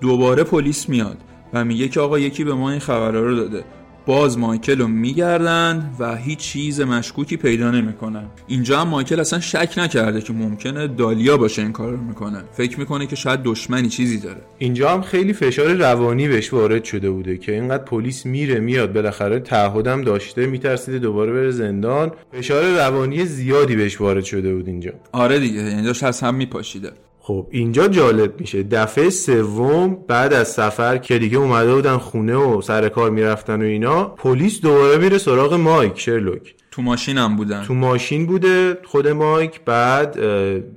دوباره 0.00 0.44
پلیس 0.44 0.88
میاد 0.88 1.16
و 1.52 1.64
میگه 1.64 1.88
که 1.88 2.00
آقا 2.00 2.18
یکی 2.18 2.44
به 2.44 2.54
ما 2.54 2.70
این 2.70 2.80
خبرها 2.80 3.20
رو 3.20 3.36
داده. 3.36 3.64
باز 4.06 4.38
مایکل 4.38 4.78
رو 4.78 4.88
میگردن 4.88 5.90
و 5.98 6.16
هیچ 6.16 6.38
چیز 6.38 6.80
مشکوکی 6.80 7.36
پیدا 7.36 7.70
نمی‌کنن. 7.70 8.24
اینجا 8.46 8.80
هم 8.80 8.88
مایکل 8.88 9.20
اصلا 9.20 9.40
شک 9.40 9.74
نکرده 9.76 10.20
که 10.20 10.32
ممکنه 10.32 10.86
دالیا 10.86 11.36
باشه 11.36 11.62
این 11.62 11.72
کار 11.72 11.92
رو 11.92 12.00
می‌کنه. 12.00 12.42
فکر 12.52 12.78
می‌کنه 12.78 13.06
که 13.06 13.16
شاید 13.16 13.42
دشمنی 13.42 13.88
چیزی 13.88 14.18
داره. 14.18 14.40
اینجا 14.58 14.90
هم 14.90 15.02
خیلی 15.02 15.32
فشار 15.32 15.72
روانی 15.72 16.28
بهش 16.28 16.52
وارد 16.52 16.84
شده 16.84 17.10
بوده 17.10 17.38
که 17.38 17.52
اینقدر 17.52 17.84
پلیس 17.84 18.26
میره 18.26 18.60
میاد. 18.60 18.92
بالاخره 18.92 19.40
تعهدم 19.40 20.02
داشته 20.02 20.46
میترسیده 20.46 20.98
دوباره 20.98 21.32
بره 21.32 21.50
زندان. 21.50 22.12
فشار 22.32 22.64
روانی 22.64 23.24
زیادی 23.24 23.76
بهش 23.76 24.00
وارد 24.00 24.24
شده 24.24 24.54
بود 24.54 24.68
اینجا. 24.68 24.92
آره 25.12 25.38
دیگه 25.38 25.60
یعنی 25.60 25.82
داشت 25.82 26.04
از 26.04 26.20
هم 26.20 26.34
میپاشیده. 26.34 26.92
خب 27.26 27.46
اینجا 27.50 27.88
جالب 27.88 28.40
میشه. 28.40 28.62
دفعه 28.62 29.10
سوم 29.10 29.98
بعد 30.08 30.32
از 30.32 30.48
سفر 30.48 30.98
که 30.98 31.18
دیگه 31.18 31.38
اومده 31.38 31.74
بودن 31.74 31.96
خونه 31.96 32.36
و 32.36 32.60
سر 32.60 32.88
کار 32.88 33.10
می‌رفتن 33.10 33.62
و 33.62 33.64
اینا 33.64 34.04
پلیس 34.04 34.60
دوباره 34.60 34.98
میره 34.98 35.18
سراغ 35.18 35.54
مایک 35.54 35.98
شرلوک. 35.98 36.54
تو 36.70 36.82
ماشین 36.82 37.18
هم 37.18 37.36
بودن. 37.36 37.62
تو 37.62 37.74
ماشین 37.74 38.26
بوده 38.26 38.78
خود 38.84 39.08
مایک 39.08 39.60
بعد 39.64 40.18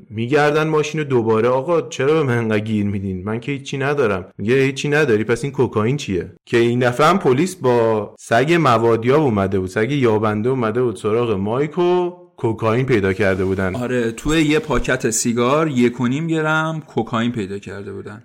میگردن 0.09 0.67
ماشین 0.67 1.01
رو 1.01 1.07
دوباره. 1.07 1.49
آقا 1.49 1.81
چرا 1.81 2.13
به 2.13 2.23
من 2.23 2.59
گیر 2.59 2.85
میدین؟ 2.85 3.23
من 3.23 3.39
که 3.39 3.51
هیچی 3.51 3.77
ندارم. 3.77 4.25
میگه 4.37 4.55
هیچی 4.55 4.89
نداری 4.89 5.23
پس 5.23 5.43
این 5.43 5.53
کوکائین 5.53 5.97
چیه؟ 5.97 6.31
که 6.45 6.57
این 6.57 6.79
دفعه 6.79 7.07
هم 7.07 7.19
پلیس 7.19 7.55
با 7.55 8.15
سگ 8.19 8.57
موادیاب 8.61 9.21
اومده 9.21 9.59
بود 9.59 9.69
سگ 9.69 9.91
یابنده 9.91 10.49
اومده 10.49 10.83
بود 10.83 10.95
سراغ 10.95 11.31
مایک 11.31 11.77
و 11.77 12.11
کوکائین 12.37 12.85
پیدا 12.85 13.13
کرده 13.13 13.45
بودن. 13.45 13.75
آره 13.75 14.11
توی 14.11 14.41
یه 14.41 14.59
پاکت 14.59 15.09
سیگار 15.09 15.67
یک 15.67 16.01
و 16.01 16.07
نیم 16.07 16.27
گرم 16.27 16.81
کوکائین 16.87 17.31
پیدا 17.31 17.59
کرده 17.59 17.93
بودن. 17.93 18.23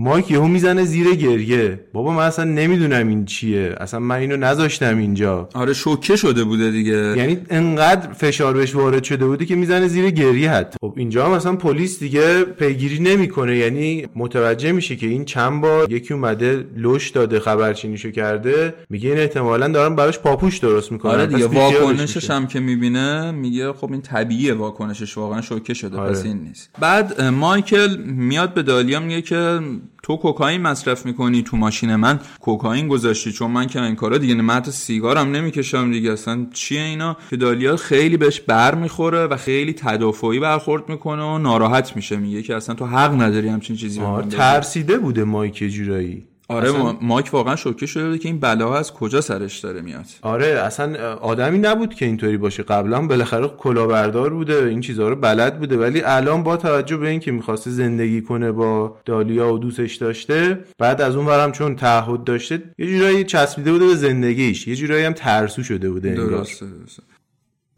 مایک 0.00 0.30
یهو 0.30 0.48
می‌زنه 0.48 0.84
زیر 0.84 1.14
گریه. 1.14 1.80
بابا 1.92 2.12
من 2.12 2.22
اصلا 2.22 2.44
نمی‌دونم 2.44 3.08
این 3.08 3.24
چیه. 3.24 3.74
اصلا 3.80 4.00
من 4.00 4.16
اینو 4.16 4.36
نذاشتم 4.36 4.98
اینجا. 4.98 5.48
آره 5.54 5.72
شوکه 5.72 6.16
شده 6.16 6.44
بوده 6.44 6.70
دیگه. 6.70 7.14
یعنی 7.16 7.38
انقدر 7.50 8.12
فشار 8.12 8.54
بهش 8.54 8.74
وارد 8.74 9.04
شده 9.04 9.26
بوده 9.26 9.46
که 9.46 9.56
می‌زنه 9.56 9.88
زیر 9.88 10.10
گریه 10.10 10.50
حتی. 10.50 10.76
خب 10.80 10.94
اینجا 10.96 11.26
هم 11.26 11.32
مثلا 11.32 11.56
پلیس 11.56 11.98
دیگه 12.00 12.44
پیگیری 12.44 12.98
نمی‌کنه. 12.98 13.56
یعنی 13.56 14.06
متوجه 14.16 14.72
میشه 14.72 14.96
که 14.96 15.06
این 15.06 15.24
چند 15.24 15.60
بار 15.60 15.92
یکی 15.92 16.14
اومده 16.14 16.64
لوش 16.76 17.10
داده 17.10 17.40
خبرچینیشو 17.40 18.10
کرده. 18.10 18.74
میگه 18.90 19.08
این 19.08 19.18
احتمالا 19.18 19.68
دارن 19.68 19.96
براش 19.96 20.18
پاپوش 20.18 20.58
درست 20.58 20.92
می‌کنن 20.92 21.12
آره 21.12 21.26
دیگه 21.26 21.46
واکنشش 21.46 22.30
هم 22.30 22.46
که 22.46 22.60
می‌بینه 22.60 23.30
میگه 23.30 23.72
خب 23.72 23.92
این 23.92 24.02
طبیعیه 24.02 24.54
واکنشش 24.54 25.18
واقعا 25.18 25.40
شوکه 25.40 25.74
شده 25.74 25.98
آره. 25.98 26.10
پس 26.10 26.24
این 26.24 26.38
نیست. 26.38 26.70
بعد 26.80 27.22
مایکل 27.22 27.96
میاد 28.06 28.54
به 28.54 28.62
دالیا 28.62 29.00
میگه 29.00 29.22
که 29.22 29.60
تو 30.02 30.16
کوکائین 30.16 30.60
مصرف 30.60 31.06
می‌کنی 31.06 31.42
تو 31.42 31.56
ماشین 31.56 31.96
من 31.96 32.20
کوکائین 32.40 32.88
گذاشتی؟ 32.88 33.32
چون 33.32 33.50
من 33.50 33.66
که 33.66 33.82
این 33.82 33.94
کارا 33.94 34.18
دیگه 34.18 34.34
من 34.34 34.54
حتی 34.54 34.70
سیگارم 34.70 35.30
نمی‌کشم 35.30 35.92
دیگه 35.92 36.12
اصلا 36.12 36.46
چیه 36.52 36.80
اینا؟ 36.80 37.16
که 37.30 37.36
دالیا 37.36 37.76
خیلی 37.76 38.16
بهش 38.16 38.40
بر 38.40 38.74
می‌خوره 38.74 39.26
و 39.26 39.36
خیلی 39.36 39.72
تدافعی 39.72 40.40
برخورد 40.40 40.88
می‌کنه 40.88 41.22
و 41.22 41.38
ناراحت 41.38 41.96
میشه 41.96 42.16
میگه 42.16 42.42
که 42.42 42.56
اصلا 42.56 42.74
تو 42.74 42.86
حق 42.86 43.22
نداری 43.22 43.48
همچین 43.48 43.76
چیزی 43.76 44.00
ترسیده 44.30 44.98
بوده 44.98 45.24
مایک 45.24 45.64
جورایی. 45.64 46.29
آره 46.50 46.68
اصلا... 46.68 46.96
مایک 47.00 47.34
واقعا 47.34 47.56
شوکه 47.56 47.86
شده 47.86 48.08
بود 48.08 48.18
که 48.18 48.28
این 48.28 48.40
بلا 48.40 48.76
از 48.76 48.92
کجا 48.92 49.20
سرش 49.20 49.58
داره 49.58 49.80
میاد. 49.80 50.04
آره 50.22 50.46
اصلا 50.46 51.14
آدمی 51.14 51.58
نبود 51.58 51.94
که 51.94 52.06
اینطوری 52.06 52.36
باشه. 52.36 52.62
قبلا 52.62 53.06
بالاخره 53.06 53.48
کلاهبردار 53.48 54.30
بوده 54.30 54.64
این 54.64 54.80
چیزها 54.80 55.08
رو 55.08 55.16
بلد 55.16 55.58
بوده. 55.58 55.76
ولی 55.76 56.02
الان 56.02 56.42
با 56.42 56.56
توجه 56.56 56.96
به 56.96 57.08
اینکه 57.08 57.32
می‌خواسته 57.32 57.70
زندگی 57.70 58.22
کنه 58.22 58.52
با 58.52 58.96
دالیا 59.04 59.54
و 59.54 59.58
دوستش 59.58 59.94
داشته 59.94 60.64
بعد 60.78 61.00
از 61.00 61.16
اون 61.16 61.26
ورم 61.26 61.52
چون 61.52 61.76
تعهد 61.76 62.24
داشته 62.24 62.62
یه 62.78 62.86
جورایی 62.86 63.24
چسبیده 63.24 63.72
بوده 63.72 63.86
به 63.86 63.94
زندگیش. 63.94 64.68
یه 64.68 64.76
جورایی 64.76 65.04
هم 65.04 65.12
ترسو 65.12 65.62
شده 65.62 65.90
بوده 65.90 66.14
درسته, 66.14 66.66
درسته. 66.66 67.02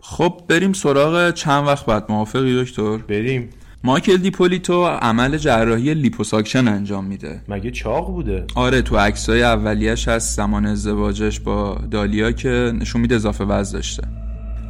خب 0.01 0.41
بریم 0.49 0.73
سراغ 0.73 1.31
چند 1.31 1.67
وقت 1.67 1.87
بعد 1.87 2.05
موافقی 2.09 2.63
دکتر؟ 2.63 2.97
بریم. 2.97 3.51
مایکل 3.85 4.17
دیپولیتو 4.17 4.85
عمل 4.87 5.37
جراحی 5.37 5.95
لیپوساکشن 5.95 6.69
انجام 6.69 7.05
میده. 7.05 7.41
مگه 7.49 7.71
چاق 7.71 8.07
بوده؟ 8.07 8.45
آره 8.55 8.83
تو 8.83 8.97
عکسای 8.97 9.43
اولیش 9.43 10.09
هست 10.09 10.37
زمان 10.37 10.67
ازدواجش 10.67 11.41
با 11.41 11.79
دالیا 11.91 12.33
که 12.33 12.73
نشون 12.81 13.01
میده 13.01 13.15
اضافه 13.15 13.45
وزن 13.45 13.73
داشته. 13.73 14.03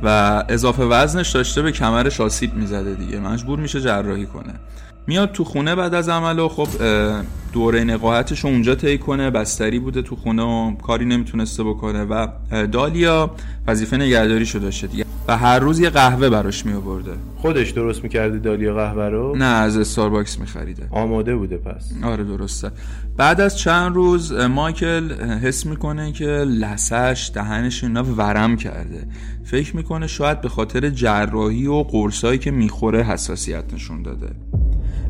و 0.02 0.42
اضافه 0.48 0.82
وزنش 0.82 1.30
داشته 1.30 1.62
به 1.62 1.72
کمرش 1.72 2.20
آسیب 2.20 2.54
می‌زده 2.54 2.94
دیگه 2.94 3.18
مجبور 3.18 3.58
میشه 3.58 3.80
جراحی 3.80 4.26
کنه. 4.26 4.54
میاد 5.06 5.32
تو 5.32 5.44
خونه 5.44 5.74
بعد 5.74 5.94
از 5.94 6.08
عمل 6.08 6.38
و 6.38 6.48
خب 6.48 6.68
دوره 7.52 7.84
نقاهتش 7.84 8.40
رو 8.40 8.50
اونجا 8.50 8.74
طی 8.74 8.98
کنه 8.98 9.30
بستری 9.30 9.78
بوده 9.78 10.02
تو 10.02 10.16
خونه 10.16 10.42
و 10.42 10.76
کاری 10.76 11.04
نمی‌تونسته 11.04 11.64
بکنه 11.64 12.04
و 12.04 12.26
دالیا 12.66 13.30
وظیفه 13.66 13.96
نگهداریشو 13.96 14.58
داشته 14.58 14.86
دیگه. 14.86 15.01
و 15.28 15.36
هر 15.36 15.58
روز 15.58 15.80
یه 15.80 15.90
قهوه 15.90 16.28
براش 16.28 16.66
می 16.66 16.72
آورده 16.72 17.12
خودش 17.36 17.70
درست 17.70 18.02
می‌کرده 18.02 18.38
دالیا 18.38 18.74
قهوه 18.74 19.04
رو؟ 19.04 19.36
نه 19.36 19.44
از 19.44 19.76
استارباکس 19.76 20.38
میخریده. 20.38 20.88
آماده 20.90 21.36
بوده 21.36 21.56
پس. 21.56 21.92
آره 22.04 22.24
درسته. 22.24 22.70
بعد 23.16 23.40
از 23.40 23.58
چند 23.58 23.94
روز 23.94 24.32
مایکل 24.32 25.12
حس 25.14 25.66
می‌کنه 25.66 26.12
که 26.12 26.26
لسش 26.26 27.30
دهنش 27.34 27.84
اینا 27.84 28.04
ورم 28.04 28.56
کرده. 28.56 29.06
فکر 29.44 29.76
می‌کنه 29.76 30.06
شاید 30.06 30.40
به 30.40 30.48
خاطر 30.48 30.90
جراحی 30.90 31.66
و 31.66 31.82
قرصایی 31.82 32.38
که 32.38 32.50
می‌خوره 32.50 33.02
حساسیت 33.02 33.64
نشون 33.74 34.02
داده. 34.02 34.28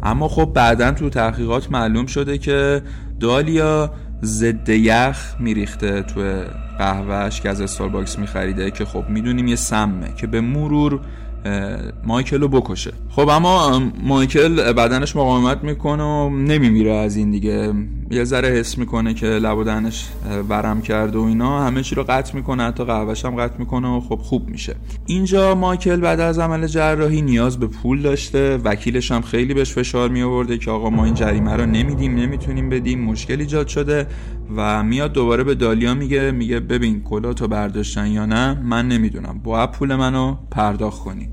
اما 0.02 0.28
خب 0.28 0.52
بعدا 0.54 0.92
تو 0.92 1.10
تحقیقات 1.10 1.72
معلوم 1.72 2.06
شده 2.06 2.38
که 2.38 2.82
دالیا 3.20 3.90
ضد 4.24 4.68
یخ 4.68 5.34
میریخته 5.38 6.02
تو 6.02 6.44
قهوهش 6.78 7.40
که 7.40 7.48
از 7.48 7.60
استارباکس 7.60 8.18
میخریده 8.18 8.70
که 8.70 8.84
خب 8.84 9.04
می‌دونیم 9.08 9.48
یه 9.48 9.56
سمه 9.56 10.12
که 10.16 10.26
به 10.26 10.40
مرور 10.40 11.00
مایکل 12.04 12.40
رو 12.40 12.48
بکشه. 12.48 12.92
خب 13.10 13.28
اما 13.28 13.82
مایکل 14.02 14.72
بدنش 14.72 15.16
مقاومت 15.16 15.64
می‌کنه 15.64 16.02
و 16.02 16.30
نمیمیره 16.30 16.92
از 16.92 17.16
این 17.16 17.30
دیگه. 17.30 17.72
یه 18.10 18.24
ذره 18.24 18.48
حس 18.48 18.78
می‌کنه 18.78 19.14
که 19.14 19.26
لب 19.26 19.58
و 19.58 19.64
دهنش 19.64 20.08
ورم 20.48 20.82
کرده 20.82 21.18
و 21.18 21.22
اینا. 21.22 21.66
همه 21.66 21.82
چی 21.82 21.94
رو 21.94 22.04
قطع 22.08 22.36
می‌کنه 22.36 22.62
حتی 22.62 22.84
قهوهش 22.84 23.24
هم 23.24 23.36
قطع 23.36 23.58
می‌کنه 23.58 23.88
و 23.88 24.00
خب 24.00 24.16
خوب 24.16 24.48
میشه. 24.48 24.76
اینجا 25.06 25.54
مایکل 25.54 25.96
بعد 25.96 26.20
از 26.20 26.38
عمل 26.38 26.66
جراحی 26.66 27.22
نیاز 27.22 27.60
به 27.60 27.66
پول 27.66 28.02
داشته. 28.02 28.56
وکیلش 28.64 29.12
هم 29.12 29.20
خیلی 29.20 29.54
بهش 29.54 29.72
فشار 29.72 30.08
می 30.08 30.22
آورده 30.22 30.58
که 30.58 30.70
آقا 30.70 30.90
ما 30.90 31.04
این 31.04 31.14
جریمه 31.14 31.56
رو 31.56 31.66
نمیدیم 31.66 32.14
نمی‌تونیم 32.14 32.68
بدیم. 32.68 33.00
مشکل 33.00 33.40
ایجاد 33.40 33.68
شده. 33.68 34.06
و 34.56 34.82
میاد 34.82 35.12
دوباره 35.12 35.44
به 35.44 35.54
دالیا 35.54 35.94
میگه 35.94 36.30
میگه 36.30 36.60
ببین 36.60 37.02
کلا 37.02 37.32
تو 37.32 37.48
برداشتن 37.48 38.06
یا 38.06 38.26
نه 38.26 38.62
من 38.62 38.88
نمی‌دونم. 38.88 39.40
با 39.44 39.66
پول 39.66 39.94
منو 39.94 40.36
پرداخت 40.50 41.04
کنی. 41.04 41.28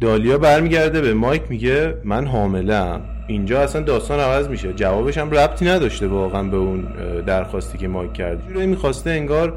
دالیا 0.00 0.38
برمیگرده 0.38 1.00
به 1.00 1.14
مایک 1.14 1.42
میگه 1.48 1.94
من 2.04 2.26
حاملم 2.26 3.00
اینجا 3.28 3.60
اصلا 3.60 3.82
داستان 3.82 4.20
عوض 4.20 4.48
میشه. 4.48 4.72
جوابش 4.72 5.18
هم 5.18 5.30
ربطی 5.30 5.64
نداشته 5.64 6.06
واقعا 6.08 6.42
به 6.42 6.56
اون 6.56 6.84
درخواستی 7.26 7.78
که 7.78 7.88
مایک 7.88 8.12
کرد. 8.12 8.42
جوری 8.48 8.66
می‌خواسته 8.66 9.10
انگار 9.10 9.56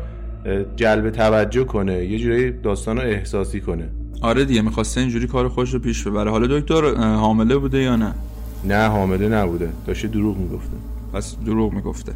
جلب 0.76 1.10
توجه 1.10 1.64
کنه 1.64 2.06
یه 2.06 2.20
جوری 2.20 2.52
داستان 2.52 2.98
رو 2.98 3.04
احساسی 3.04 3.62
کنه. 3.62 3.90
آره 4.22 4.46
دیگه 4.46 4.62
می‌خواسته 4.62 5.02
اینجوری 5.02 5.28
کار 5.28 5.48
خوش 5.48 5.74
رو 5.74 5.80
پیش 5.80 6.08
ببره. 6.08 6.32
حالا 6.32 6.60
دکتر 6.60 6.96
حامله 6.96 7.58
بوده 7.58 7.82
یا 7.82 7.96
نه؟ 7.96 8.14
نه 8.64 8.88
حامله 8.88 9.30
نبوده. 9.30 9.70
داشته 9.88 10.08
دروغ 10.08 10.38
می‌گفته. 10.38 10.78
پس 11.14 11.36
دروغ 11.46 11.74
می‌گفته. 11.74 12.12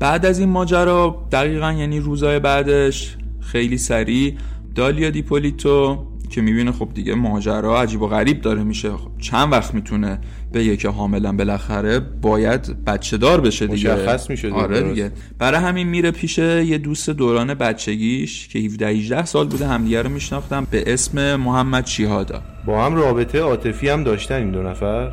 بعد 0.00 0.26
از 0.26 0.38
این 0.38 0.48
ماجرا 0.48 1.26
دقیقا 1.32 1.72
یعنی 1.72 2.00
روزای 2.00 2.38
بعدش 2.38 3.16
خیلی 3.40 3.78
سریع 3.78 4.36
دالیا 4.74 5.10
دیپولیتو 5.10 6.06
که 6.30 6.40
می‌بینه 6.40 6.72
خب 6.72 6.88
دیگه 6.94 7.14
ماجرا 7.14 7.80
عجیب 7.82 8.02
و 8.02 8.06
غریب 8.06 8.40
داره 8.40 8.62
میشه. 8.62 8.90
خب 8.90 9.10
چند 9.18 9.52
وقت 9.52 9.74
می‌تونه 9.74 10.18
بگه 10.54 10.76
که 10.76 10.88
حاملا 10.88 11.32
بالاخره 11.32 11.98
باید 11.98 12.84
بچه 12.84 13.16
دار 13.16 13.40
بشه 13.40 13.66
دیگه. 13.66 13.94
مشخص 13.94 14.30
میشه 14.30 14.52
آره 14.52 14.82
دیگه. 14.82 15.12
برای 15.38 15.60
همین 15.60 15.88
میره 15.88 16.10
پیش 16.10 16.38
یه 16.38 16.78
دوست 16.78 17.10
دوران 17.10 17.54
بچگیش 17.54 18.48
که 18.48 18.58
17 18.58 18.86
18 18.86 19.24
سال 19.24 19.46
بوده 19.48 19.66
همدیگه 19.66 20.02
رو 20.02 20.10
میشناختم 20.10 20.66
به 20.70 20.92
اسم 20.92 21.36
محمد 21.36 21.86
شیهادا. 21.86 22.42
با 22.66 22.84
هم 22.84 22.94
رابطه 22.94 23.40
عاطفی 23.40 23.88
هم 23.88 24.04
داشتن 24.04 24.34
این 24.34 24.50
دو 24.50 24.62
نفر؟ 24.62 25.12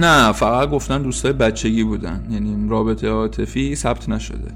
نه 0.00 0.32
فقط 0.32 0.70
گفتن 0.70 1.02
دوستای 1.02 1.32
بچگی 1.32 1.84
بودن. 1.84 2.24
یعنی 2.30 2.68
رابطه 2.68 3.08
عاطفی 3.08 3.74
ثبت 3.74 4.08
نشده. 4.08 4.50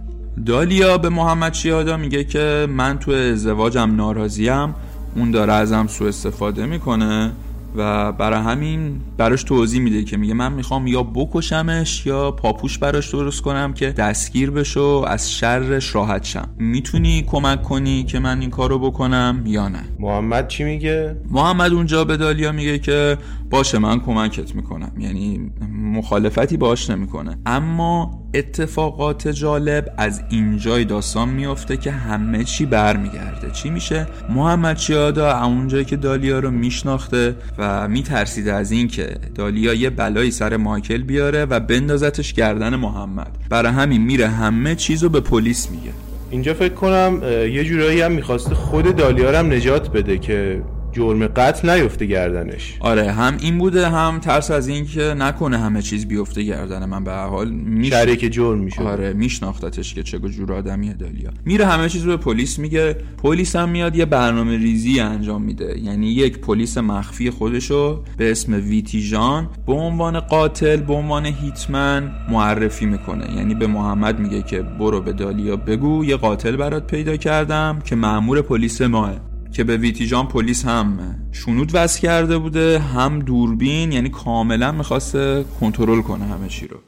دالیا 0.46 0.98
به 0.98 1.08
محمد 1.08 1.54
شیهادا 1.54 1.96
میگه 1.96 2.24
که 2.24 2.66
من 2.70 2.98
تو 2.98 3.10
ازدواجم 3.10 3.94
ناراضیم. 3.96 4.74
اون 5.16 5.30
داره 5.30 5.52
ازم 5.52 5.86
سوء 5.86 6.08
استفاده 6.08 6.66
می‌کنه 6.66 7.32
و 7.76 8.12
برای 8.12 8.40
همین 8.40 9.00
براش 9.16 9.42
توضیح 9.42 9.80
میده 9.80 10.04
که 10.04 10.16
میگه 10.16 10.34
من 10.34 10.52
می‌خوام 10.52 10.86
یا 10.86 11.02
بکشمش 11.02 12.06
یا 12.06 12.30
پاپوش 12.30 12.78
براش 12.78 13.14
درست 13.14 13.42
کنم 13.42 13.72
که 13.72 13.90
دستگیر 13.90 14.50
بشه 14.50 14.80
و 14.80 15.04
از 15.08 15.32
شرش 15.32 15.94
راحت 15.94 16.24
شم. 16.24 16.48
می‌تونی 16.58 17.22
کمک 17.22 17.62
کنی 17.62 18.04
که 18.04 18.18
من 18.18 18.40
این 18.40 18.50
کارو 18.50 18.78
بکنم 18.78 19.42
یا 19.46 19.68
نه؟ 19.68 19.84
محمد 19.98 20.48
چی 20.48 20.64
میگه؟ 20.64 21.16
محمد 21.30 21.72
اونجا 21.72 22.04
به 22.04 22.16
دالیا 22.16 22.52
میگه 22.52 22.78
که 22.78 23.18
باشه 23.50 23.78
من 23.78 24.00
کمکت 24.00 24.54
می‌کنم. 24.54 24.92
یعنی 24.98 25.50
مخالفتی 25.82 26.56
باش 26.56 26.90
نمی‌کنه. 26.90 27.38
اما 27.46 28.23
اتفاقات 28.34 29.28
جالب 29.28 29.94
از 29.96 30.22
اینجای 30.30 30.84
داستان 30.84 31.28
میفته 31.28 31.76
که 31.76 31.90
همه 31.90 32.44
چی 32.44 32.66
برمیگرده. 32.66 33.50
چی 33.50 33.70
میشه؟ 33.70 34.06
محمد 34.30 34.76
چیادا 34.76 35.42
اونجایی 35.44 35.84
که 35.84 35.96
دالیا 35.96 36.38
رو 36.38 36.50
میشناخته 36.50 37.36
و 37.58 37.88
میترسیده 37.88 38.52
از 38.52 38.70
اینکه 38.70 39.16
دالیا 39.34 39.74
یه 39.74 39.90
بلایی 39.90 40.30
سر 40.30 40.56
مایکل 40.56 41.02
بیاره 41.02 41.44
و 41.44 41.60
بندازتش 41.60 42.32
گردن 42.32 42.76
محمد. 42.76 43.38
برای 43.50 43.72
همین 43.72 44.02
میره 44.02 44.28
همه 44.28 44.74
چیز 44.74 45.02
رو 45.02 45.08
به 45.08 45.20
پلیس 45.20 45.70
میگه. 45.70 45.90
اینجا 46.30 46.54
فکر 46.54 46.74
کنم 46.74 47.20
یه 47.52 47.64
جورایی 47.64 48.00
هم 48.00 48.12
می‌خواسته 48.12 48.54
خود 48.54 48.96
دالیا 48.96 49.38
هم 49.38 49.52
نجات 49.52 49.92
بده 49.92 50.18
که 50.18 50.62
جرم 50.94 51.26
قتل 51.26 51.70
نیفته 51.70 52.06
گردنش. 52.06 52.76
آره 52.80 53.12
هم 53.12 53.36
این 53.40 53.58
بوده 53.58 53.88
هم 53.88 54.18
ترس 54.18 54.50
از 54.50 54.68
این 54.68 54.86
که 54.86 55.02
نکنه 55.02 55.58
همه 55.58 55.82
چیز 55.82 56.06
بیفته 56.08 56.42
گردن 56.42 56.84
من. 56.84 57.04
به 57.04 57.10
هر 57.10 57.26
حال 57.26 57.50
میش... 57.50 57.90
شریک 57.90 58.32
جرم 58.32 58.58
میشه 58.58 58.82
آره 58.82 59.12
میشناختتش 59.12 59.94
که 59.94 60.02
چه 60.02 60.18
جور 60.18 60.52
آدمیه 60.52 60.92
دالیا 60.92 61.30
میره 61.44 61.66
همه 61.66 61.88
چیز 61.88 62.04
رو 62.04 62.16
به 62.16 62.16
پلیس 62.16 62.58
میگه. 62.58 62.96
پلیس 63.22 63.56
هم 63.56 63.68
میاد 63.68 63.96
یه 63.96 64.04
برنامه 64.04 64.56
ریزی 64.56 65.00
انجام 65.00 65.42
میده. 65.42 65.78
یعنی 65.78 66.06
یک 66.06 66.38
پلیس 66.38 66.78
مخفی 66.78 67.30
خودشو 67.30 68.02
به 68.16 68.30
اسم 68.30 68.52
ویتی 68.52 69.08
جان 69.08 69.48
به 69.66 69.72
عنوان 69.72 70.20
قاتل 70.20 70.76
به 70.76 70.92
عنوان 70.92 71.26
هیتمن 71.26 72.10
معرفی 72.30 72.86
می‌کنه. 72.86 73.36
یعنی 73.36 73.54
به 73.54 73.66
محمد 73.66 74.18
میگه 74.18 74.42
که 74.42 74.62
برو 74.62 75.00
به 75.00 75.12
دالیا 75.12 75.56
بگو 75.56 76.04
یه 76.04 76.16
قاتل 76.16 76.56
برات 76.56 76.86
پیدا 76.86 77.16
کردم 77.16 77.78
که 77.84 77.96
مأمور 77.96 78.42
پلیس 78.42 78.82
ماه. 78.82 79.33
که 79.54 79.64
به 79.64 79.76
ویتیجان 79.76 80.28
پلیس 80.28 80.64
هم 80.64 80.98
شنود 81.32 81.70
وصل 81.74 82.00
کرده 82.00 82.38
بوده 82.38 82.78
هم 82.78 83.18
دوربین 83.18 83.92
یعنی 83.92 84.08
کاملا 84.10 84.72
می‌خواسته 84.72 85.44
کنترل 85.60 86.02
کنه 86.02 86.24
همه 86.24 86.48
چی 86.48 86.66
رو 86.66 86.78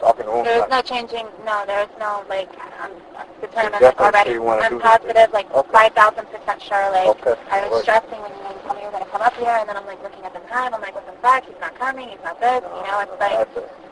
talking 0.00 0.24
to 0.24 0.32
him. 0.32 0.44
There's 0.44 0.70
no 0.76 0.80
changing. 0.82 1.26
No, 1.44 1.56
there's 1.66 1.92
no 1.98 2.24
like. 2.28 2.48
I'm 2.82 2.92
determined 3.40 3.84
already. 3.84 4.38
I'm 4.38 4.80
positive, 4.80 5.28
like 5.32 5.48
five 5.76 5.92
thousand 5.92 6.26
percent 6.32 6.62
sure. 6.62 6.90
Like 6.90 7.08
okay. 7.14 7.34
I 7.50 7.68
was 7.68 7.82
stressing 7.82 8.20
when 8.24 8.32
you 8.32 8.49
told 8.70 8.78
me 8.78 8.86
you 8.86 8.92
were 8.92 8.98
gonna 8.98 9.10
come 9.10 9.22
up 9.22 9.34
here, 9.34 9.50
and 9.50 9.68
then 9.68 9.76
I'm 9.76 9.86
like 9.86 10.00
looking 10.02 10.22
at 10.22 10.32
the 10.32 10.38
time. 10.46 10.72
I'm 10.74 10.80
like, 10.80 10.94
what's 10.94 11.10
the 11.10 11.18
fact? 11.18 11.46
He's 11.46 11.58
not 11.60 11.74
coming. 11.74 12.08
He's 12.08 12.22
not 12.22 12.38
this. 12.38 12.62
You 12.62 12.82
know, 12.86 13.00
it's 13.02 13.18
like 13.18 13.48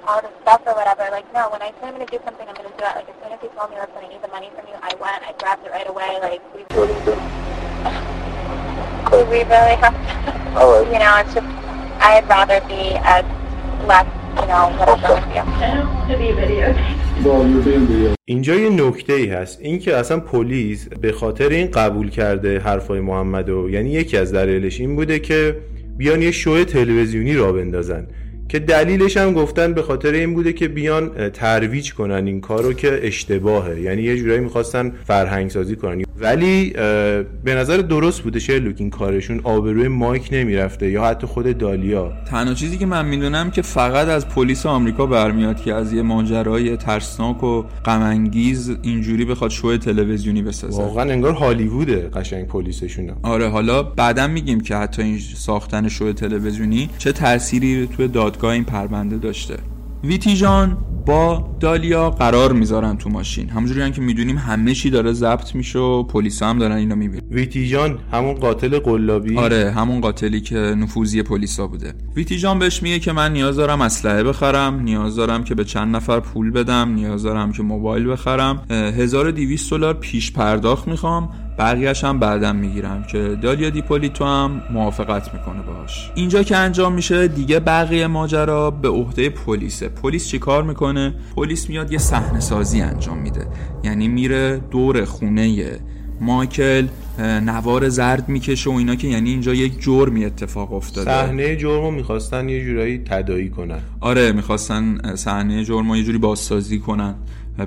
all 0.06 0.22
this 0.22 0.30
stuff 0.42 0.62
or 0.66 0.74
whatever. 0.74 1.10
Like, 1.10 1.26
no, 1.34 1.50
when 1.50 1.62
I 1.62 1.70
say 1.82 1.90
I'm 1.90 1.98
gonna 1.98 2.06
do 2.06 2.18
something, 2.24 2.46
I'm 2.46 2.54
gonna 2.54 2.70
do 2.78 2.86
it. 2.86 2.94
Like 2.94 3.08
as 3.10 3.16
soon 3.18 3.32
as 3.32 3.40
he 3.42 3.48
told 3.58 3.70
me, 3.70 3.76
listen, 3.82 3.98
I 3.98 4.06
need 4.06 4.22
the 4.22 4.28
money 4.30 4.50
from 4.54 4.70
you, 4.70 4.78
I 4.78 4.94
went. 5.02 5.26
I 5.26 5.34
grabbed 5.42 5.66
it 5.66 5.74
right 5.74 5.88
away. 5.88 6.18
Like 6.22 6.42
we. 6.54 6.62
we 9.26 9.42
really 9.42 9.76
have 9.82 9.98
to. 9.98 10.86
You 10.92 10.98
know, 11.02 11.18
it's 11.18 11.34
just. 11.34 11.46
I'd 11.98 12.28
rather 12.28 12.60
be 12.70 12.94
as 13.02 13.26
less 13.84 14.06
اینجا 18.24 18.54
یه 18.54 18.68
نکته 18.70 19.12
ای 19.12 19.26
هست. 19.26 19.58
اینکه 19.62 19.96
اصلا 19.96 20.20
پلیس 20.20 20.88
به 20.88 21.12
خاطر 21.12 21.48
این 21.48 21.70
قبول 21.70 22.10
کرده 22.10 22.58
حرفای 22.58 23.00
محمدو 23.00 23.70
یعنی 23.70 23.90
یکی 23.90 24.16
از 24.16 24.32
دلایلش 24.34 24.80
این 24.80 24.96
بوده 24.96 25.18
که 25.18 25.56
بیان 25.96 26.22
یه 26.22 26.30
شو 26.30 26.64
تلویزیونی 26.64 27.34
را 27.34 27.52
بندازن. 27.52 28.06
که 28.48 28.58
دلیلش 28.58 29.16
هم 29.16 29.32
گفتن 29.32 29.74
به 29.74 29.82
خاطر 29.82 30.12
این 30.12 30.34
بوده 30.34 30.52
که 30.52 30.68
بیان 30.68 31.28
ترویج 31.28 31.94
کنن 31.94 32.26
این 32.26 32.40
کارو 32.40 32.72
که 32.72 33.00
اشتباهه. 33.02 33.80
یعنی 33.80 34.02
یه 34.02 34.16
جورایی 34.16 34.40
می‌خواستن 34.40 34.92
فرهنگ 35.04 35.50
سازی 35.50 35.76
کنن. 35.76 36.07
ولی 36.20 36.70
به 37.44 37.54
نظر 37.54 37.76
درست 37.76 38.22
بوده 38.22 38.38
شرلوک 38.38 38.76
این 38.78 38.90
کارشون 38.90 39.40
آبروی 39.44 39.88
مایک 39.88 40.28
نمی‌رفته 40.32 40.90
یا 40.90 41.04
حتی 41.04 41.26
خود 41.26 41.58
دالیا. 41.58 42.12
تنها 42.30 42.54
چیزی 42.54 42.78
که 42.78 42.86
من 42.86 43.06
می‌دونم 43.06 43.50
که 43.50 43.62
فقط 43.62 44.08
از 44.08 44.28
پلیس 44.28 44.66
آمریکا 44.66 45.06
برمیاد 45.06 45.60
که 45.60 45.74
از 45.74 45.92
یه 45.92 46.02
ماجرای 46.02 46.76
ترسناک 46.76 47.44
و 47.44 47.62
غم 47.84 48.30
اینجوری 48.82 49.24
بخواد 49.24 49.50
شو 49.50 49.76
تلویزیونی 49.76 50.42
بسازه. 50.42 50.82
واقعا 50.82 51.10
انگار 51.10 51.32
هالیووده 51.32 52.08
قشنگ 52.14 52.46
پلیسشون 52.46 53.10
آره 53.22 53.48
حالا 53.48 53.82
بعدا 53.82 54.26
میگیم 54.26 54.60
که 54.60 54.76
حتی 54.76 55.02
این 55.02 55.18
ساختن 55.18 55.88
شو 55.88 56.12
تلویزیونی 56.12 56.90
چه 56.98 57.12
تأثیری 57.12 57.88
توی 57.96 58.08
دادگاه 58.08 58.52
این 58.52 58.64
پرونده 58.64 59.16
داشته. 59.16 59.56
ویتیجان 60.04 60.78
با 61.06 61.56
دالیا 61.60 62.10
قرار 62.10 62.52
می‌ذارن 62.52 62.96
تو 62.96 63.10
ماشین. 63.10 63.48
همونجوری 63.48 63.80
هم 63.80 63.92
که 63.92 64.00
می‌دونیم 64.00 64.38
همه 64.38 64.74
چی 64.74 64.90
داره 64.90 65.12
ضبط 65.12 65.54
میشه 65.54 65.78
و 65.78 66.02
پلیسا 66.02 66.46
هم 66.46 66.58
دارن 66.58 66.76
اینو 66.76 66.96
می‌بینن. 66.96 67.22
ویتیجان 67.30 67.98
همون 68.12 68.34
قاتل 68.34 68.78
قلابی؟ 68.78 69.36
آره 69.36 69.70
همون 69.70 70.00
قاتلی 70.00 70.40
که 70.40 70.56
نفوذی 70.56 71.22
پلیسا 71.22 71.66
بوده. 71.66 71.94
ویتیجان 72.16 72.58
بهش 72.58 72.82
میگه 72.82 72.98
که 72.98 73.12
من 73.12 73.32
نیاز 73.32 73.56
دارم 73.56 73.80
اسلحه 73.80 74.22
بخرم 74.22 74.80
نیاز 74.80 75.16
دارم 75.16 75.44
که 75.44 75.54
به 75.54 75.64
چند 75.64 75.96
نفر 75.96 76.20
پول 76.20 76.50
بدم 76.50 76.88
نیاز 76.88 77.22
دارم 77.22 77.52
که 77.52 77.62
موبایل 77.62 78.10
بخرم. 78.10 78.62
1200 78.70 79.70
دلار 79.70 79.94
پیش 79.94 80.32
پرداخت 80.32 80.88
می‌خوام. 80.88 81.30
بقیهش 81.58 82.04
هم 82.04 82.18
بعدم 82.18 82.56
می‌گیرم 82.56 83.02
که 83.02 83.38
دالیا 83.42 83.70
دیپولیتو 83.70 84.24
هم 84.24 84.62
موافقت 84.72 85.34
می‌کنه 85.34 85.62
باش 85.62 86.10
اینجا 86.14 86.42
که 86.42 86.56
انجام 86.56 86.92
میشه 86.92 87.28
دیگه 87.28 87.60
بقیه 87.60 88.06
ماجرا 88.06 88.70
به 88.70 88.88
عهده 88.88 89.28
پلیسه. 89.28 89.88
پلیس 89.88 90.28
چیکار 90.28 90.62
می‌کنه؟ 90.62 91.14
پلیس 91.36 91.68
میاد 91.68 91.92
یه 91.92 91.98
صحنه 91.98 92.40
سازی 92.40 92.80
انجام 92.80 93.18
میده. 93.18 93.46
یعنی 93.84 94.08
میره 94.08 94.60
دور 94.70 95.04
خونه 95.04 95.78
مایکل 96.20 96.86
نوار 97.18 97.88
زرد 97.88 98.28
می‌کشه 98.28 98.70
و 98.70 98.72
اینا 98.72 98.94
که 98.94 99.08
یعنی 99.08 99.30
اینجا 99.30 99.54
یک 99.54 99.82
جرمی 99.82 100.24
اتفاق 100.24 100.72
افتاده. 100.72 101.10
صحنه 101.10 101.56
جرمو 101.56 101.90
می‌خواستن 101.90 102.48
یه 102.48 102.64
جورایی 102.64 102.98
تدایی 102.98 103.48
کنن. 103.48 103.80
آره 104.00 104.32
می‌خواستن 104.32 104.98
صحنه 105.14 105.64
جرمو 105.64 105.96
یه 105.96 106.02
جوری 106.02 106.18
بازسازی 106.18 106.78
کنن 106.78 107.14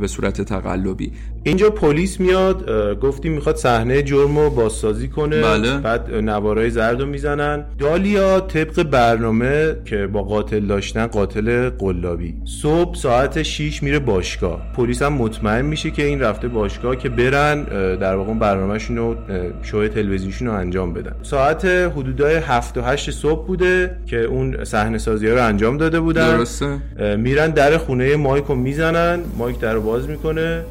به 0.01 0.07
صورت 0.07 0.41
تقلبی. 0.41 1.11
اینجا 1.43 1.69
پلیس 1.69 2.19
میاد 2.19 2.69
گفتیم 2.99 3.33
می‌خواد 3.33 3.55
صحنه 3.55 4.01
جرم 4.01 4.39
رو 4.39 4.49
بازسازی 4.49 5.07
کنه. 5.07 5.41
بله. 5.41 5.77
بعد 5.77 6.13
نوارای 6.13 6.69
زرد 6.69 7.01
رو 7.01 7.05
می‌زنن. 7.05 7.65
دالیا 7.79 8.39
طبق 8.39 8.83
برنامه 8.83 9.75
که 9.85 10.07
با 10.07 10.23
قاتل 10.23 10.59
داشتن 10.59 11.07
قاتل 11.07 11.69
قلابی. 11.69 12.33
صبح 12.61 12.95
ساعت 12.95 13.43
6 13.43 13.83
میره 13.83 13.99
باشگاه. 13.99 14.61
پلیس 14.75 15.01
هم 15.01 15.13
مطمئن 15.13 15.65
میشه 15.65 15.91
که 15.91 16.03
این 16.03 16.19
رفته 16.19 16.47
باشگاه 16.47 16.95
که 16.95 17.09
برن 17.09 17.63
در 17.95 18.15
واقع 18.15 18.33
برنامهشون 18.33 18.97
رو 18.97 19.15
شو 19.61 19.87
تلویزیونشون 19.87 20.47
رو 20.47 20.53
انجام 20.53 20.93
بدن. 20.93 21.15
ساعت 21.23 21.65
حدودای 21.65 22.35
7 22.35 22.77
و 22.77 22.81
8 22.81 23.11
صبح 23.11 23.47
بوده 23.47 23.97
که 24.05 24.17
اون 24.17 24.63
صحنه 24.63 24.97
سازی 24.97 25.27
ها 25.27 25.33
رو 25.35 25.45
انجام 25.45 25.77
داده 25.77 25.99
بودن. 25.99 26.37
درسته. 26.37 26.77
میرن 27.17 27.49
در 27.49 27.77
خونه 27.77 28.15
مایک 28.15 28.45
رو 28.45 28.55
می‌زنن. 28.55 29.19
مایک 29.37 29.59
در 29.59 29.73
رو 29.73 29.81
باز 29.81 30.09
می‌کنه. 30.09 30.61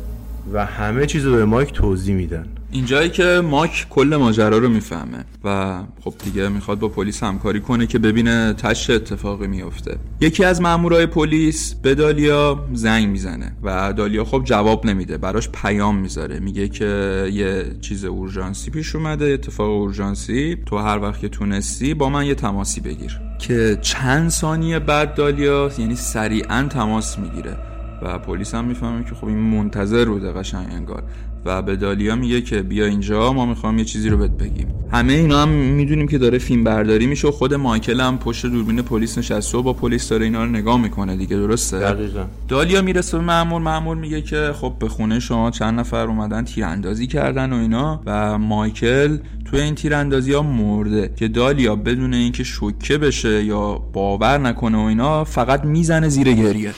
و 0.52 0.66
همه 0.66 1.06
چیز 1.06 1.26
رو 1.26 1.36
به 1.36 1.44
مایک 1.44 1.72
توضیح 1.72 2.14
میدن. 2.14 2.46
اینجایی 2.72 3.10
که 3.10 3.40
ماک 3.44 3.86
کل 3.90 4.16
ماجرا 4.20 4.58
رو 4.58 4.68
می‌فهمه 4.68 5.24
و 5.44 5.78
خب 6.04 6.14
دیگه 6.24 6.48
می‌خواد 6.48 6.78
با 6.78 6.88
پلیس 6.88 7.22
همکاری 7.22 7.60
کنه 7.60 7.86
که 7.86 7.98
ببینه 7.98 8.52
تش 8.52 8.90
اتفاقی 8.90 9.46
میفته. 9.46 9.96
یکی 10.20 10.44
از 10.44 10.60
مامورای 10.60 11.06
پلیس 11.06 11.74
به 11.74 11.94
دالیا 11.94 12.64
زنگ 12.72 13.08
می‌زنه 13.08 13.52
و 13.62 13.92
دالیا 13.92 14.24
خب 14.24 14.42
جواب 14.44 14.86
نمیده 14.86 15.18
براش 15.18 15.48
پیام 15.48 15.96
می‌ذاره. 15.96 16.40
میگه 16.40 16.68
که 16.68 17.28
یه 17.32 17.64
چیز 17.80 18.04
اورژانسی 18.04 18.70
پیش 18.70 18.96
اومده 18.96 19.24
اتفاق 19.24 19.70
اورژانسی. 19.70 20.56
تو 20.66 20.78
هر 20.78 20.98
وقت 20.98 21.20
که 21.20 21.28
تونستی 21.28 21.94
با 21.94 22.08
من 22.08 22.26
یه 22.26 22.34
تماسی 22.34 22.80
بگیر. 22.80 23.20
که 23.38 23.78
چند 23.82 24.30
ثانیه 24.30 24.78
بعد 24.78 25.14
دالیا 25.14 25.70
یعنی 25.78 25.96
سریعا 25.96 26.68
تماس 26.70 27.18
می‌گیره. 27.18 27.56
و 28.02 28.18
پلیس 28.18 28.54
هم 28.54 28.64
می‌فهمه 28.64 29.04
که 29.04 29.14
خب 29.14 29.26
این 29.26 29.38
منتظر 29.38 30.04
بوده 30.04 30.32
قشنگ 30.32 30.66
انگار. 30.72 31.02
و 31.44 31.62
به 31.62 31.76
دالیا 31.76 32.16
میگه 32.16 32.40
که 32.40 32.62
بیا 32.62 32.86
اینجا 32.86 33.32
ما 33.32 33.46
می‌خوام 33.46 33.78
یه 33.78 33.84
چیزی 33.84 34.08
رو 34.08 34.16
بهت 34.16 34.30
بگیم. 34.30 34.66
همه 34.92 35.12
اینا 35.12 35.42
هم 35.42 35.48
می‌دونیم 35.48 36.08
که 36.08 36.18
داره 36.18 36.38
فیلم 36.38 36.64
برداری 36.64 37.06
میشه 37.06 37.28
و 37.28 37.30
خود 37.30 37.54
مایکل 37.54 38.00
هم 38.00 38.18
پشت 38.18 38.46
دوربین 38.46 38.82
پلیس 38.82 39.18
نشسته 39.18 39.58
و 39.58 39.62
با 39.62 39.72
پلیس 39.72 40.08
داره 40.08 40.24
اینا 40.24 40.44
رو 40.44 40.50
نگاه 40.50 40.80
می‌کنه 40.80 41.16
دیگه 41.16 41.36
درسته؟ 41.36 41.78
دقیقا. 41.78 42.24
دالیا 42.48 42.82
می‌رسه 42.82 43.18
به 43.18 43.24
مامور 43.24 43.60
مامور 43.60 43.96
میگه 43.96 44.22
که 44.22 44.50
خب 44.54 44.72
به 44.78 44.88
خونه 44.88 45.20
شما 45.20 45.50
چند 45.50 45.80
نفر 45.80 46.06
اومدن 46.06 46.44
تیراندازی 46.44 47.06
کردن 47.06 47.52
و 47.52 47.56
اینا 47.56 48.02
و 48.06 48.38
مایکل 48.38 49.18
توی 49.44 49.60
این 49.60 49.74
تیراندازی 49.74 50.32
ها 50.32 50.42
مرده. 50.42 51.12
که 51.16 51.28
دالیا 51.28 51.76
بدون 51.76 52.14
اینکه 52.14 52.44
شوکه 52.44 52.98
بشه 52.98 53.44
یا 53.44 53.72
باور 53.92 54.38
نکنه 54.38 54.78
و 54.78 54.80
اینا 54.80 55.24
فقط 55.24 55.64
می‌زنه 55.64 56.08
زیر 56.08 56.32
گریه. 56.32 56.72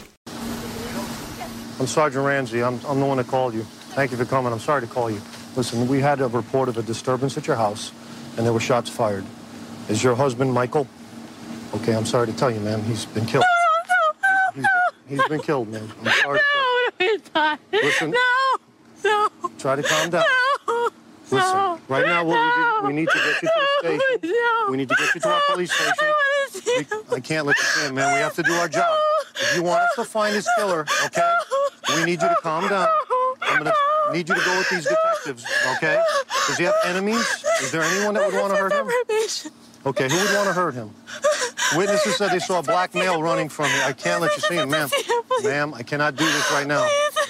I'm 1.82 1.88
Sergeant 1.88 2.24
Ramsey. 2.24 2.62
I'm, 2.62 2.78
I'm 2.86 3.00
the 3.00 3.06
one 3.06 3.16
that 3.16 3.26
called 3.26 3.54
you. 3.54 3.64
Thank 3.96 4.12
you 4.12 4.16
for 4.16 4.24
coming. 4.24 4.52
I'm 4.52 4.60
sorry 4.60 4.82
to 4.82 4.86
call 4.86 5.10
you. 5.10 5.20
Listen, 5.56 5.88
we 5.88 5.98
had 5.98 6.20
a 6.20 6.28
report 6.28 6.68
of 6.68 6.78
a 6.78 6.82
disturbance 6.82 7.36
at 7.36 7.48
your 7.48 7.56
house, 7.56 7.90
and 8.36 8.46
there 8.46 8.52
were 8.52 8.60
shots 8.60 8.88
fired. 8.88 9.24
Is 9.88 10.00
your 10.00 10.14
husband 10.14 10.52
Michael? 10.52 10.86
Okay, 11.74 11.96
I'm 11.96 12.06
sorry 12.06 12.28
to 12.28 12.32
tell 12.34 12.52
you, 12.52 12.60
ma'am. 12.60 12.84
He's 12.84 13.04
been 13.06 13.26
killed. 13.26 13.42
No, 13.42 13.88
no, 13.88 14.62
no, 14.62 14.68
He's, 15.08 15.18
he's 15.18 15.28
been 15.28 15.40
killed, 15.40 15.72
man. 15.72 15.90
I'm 16.04 16.12
sorry. 16.12 16.38
No, 16.54 16.90
he's 17.04 17.20
not. 17.34 17.58
Listen. 17.72 18.10
No, 18.12 18.56
no. 19.04 19.28
Try 19.58 19.74
to 19.74 19.82
calm 19.82 20.10
down. 20.10 20.24
No. 20.68 20.88
Listen, 21.32 21.80
right 21.88 22.06
now 22.06 22.24
what 22.24 22.38
we, 22.38 22.82
do, 22.82 22.86
we 22.86 22.92
need 22.92 23.08
to 23.08 23.18
get 23.18 23.42
you 23.42 23.48
to 23.48 23.66
the 23.82 23.98
station. 24.20 24.70
We 24.70 24.76
need 24.76 24.88
to 24.88 24.94
get 24.94 25.14
you 25.16 25.20
to 25.22 25.28
our 25.28 25.40
police 25.48 25.72
station. 25.72 26.12
I 26.51 26.51
want 26.51 26.53
to 26.53 26.61
see 26.61 26.83
him. 26.83 27.01
We, 27.09 27.17
I 27.17 27.19
can't 27.19 27.45
let 27.47 27.57
you 27.57 27.63
see 27.63 27.87
him, 27.87 27.95
man. 27.95 28.13
We 28.13 28.19
have 28.19 28.35
to 28.35 28.43
do 28.43 28.53
our 28.53 28.69
job. 28.69 28.97
If 29.41 29.55
you 29.55 29.63
want 29.63 29.81
us 29.81 29.93
to 29.95 30.05
find 30.05 30.35
his 30.35 30.47
killer, 30.57 30.85
okay, 31.05 31.31
we 31.95 32.03
need 32.05 32.19
you 32.21 32.29
to 32.29 32.37
calm 32.41 32.67
down. 32.67 32.87
I'm 33.41 33.57
gonna 33.59 33.73
need 34.11 34.27
you 34.29 34.35
to 34.35 34.41
go 34.49 34.57
with 34.57 34.69
these 34.69 34.87
detectives, 34.93 35.45
okay? 35.75 36.01
Does 36.47 36.57
he 36.57 36.63
have 36.65 36.75
enemies? 36.85 37.25
Is 37.61 37.71
there 37.71 37.83
anyone 37.83 38.13
that 38.15 38.23
would 38.25 38.39
want 38.41 38.53
to 38.53 38.59
hurt 38.63 38.73
him? 38.73 38.87
Okay, 39.85 40.09
who 40.09 40.15
would 40.15 40.33
want 40.35 40.47
to 40.47 40.53
hurt 40.53 40.73
him? 40.73 40.89
Witnesses 41.75 42.17
said 42.17 42.31
they 42.31 42.39
saw 42.39 42.59
a 42.59 42.63
black 42.63 42.93
male 42.93 43.21
running 43.21 43.49
from 43.49 43.65
me. 43.65 43.79
I 43.83 43.93
can't 43.93 44.21
let 44.21 44.35
you 44.35 44.41
see 44.41 44.55
him, 44.55 44.69
ma'am. 44.69 44.89
Ma'am, 45.43 45.73
I 45.73 45.83
cannot 45.83 46.15
do 46.15 46.25
this 46.25 46.51
right 46.51 46.67
now. 46.67 46.83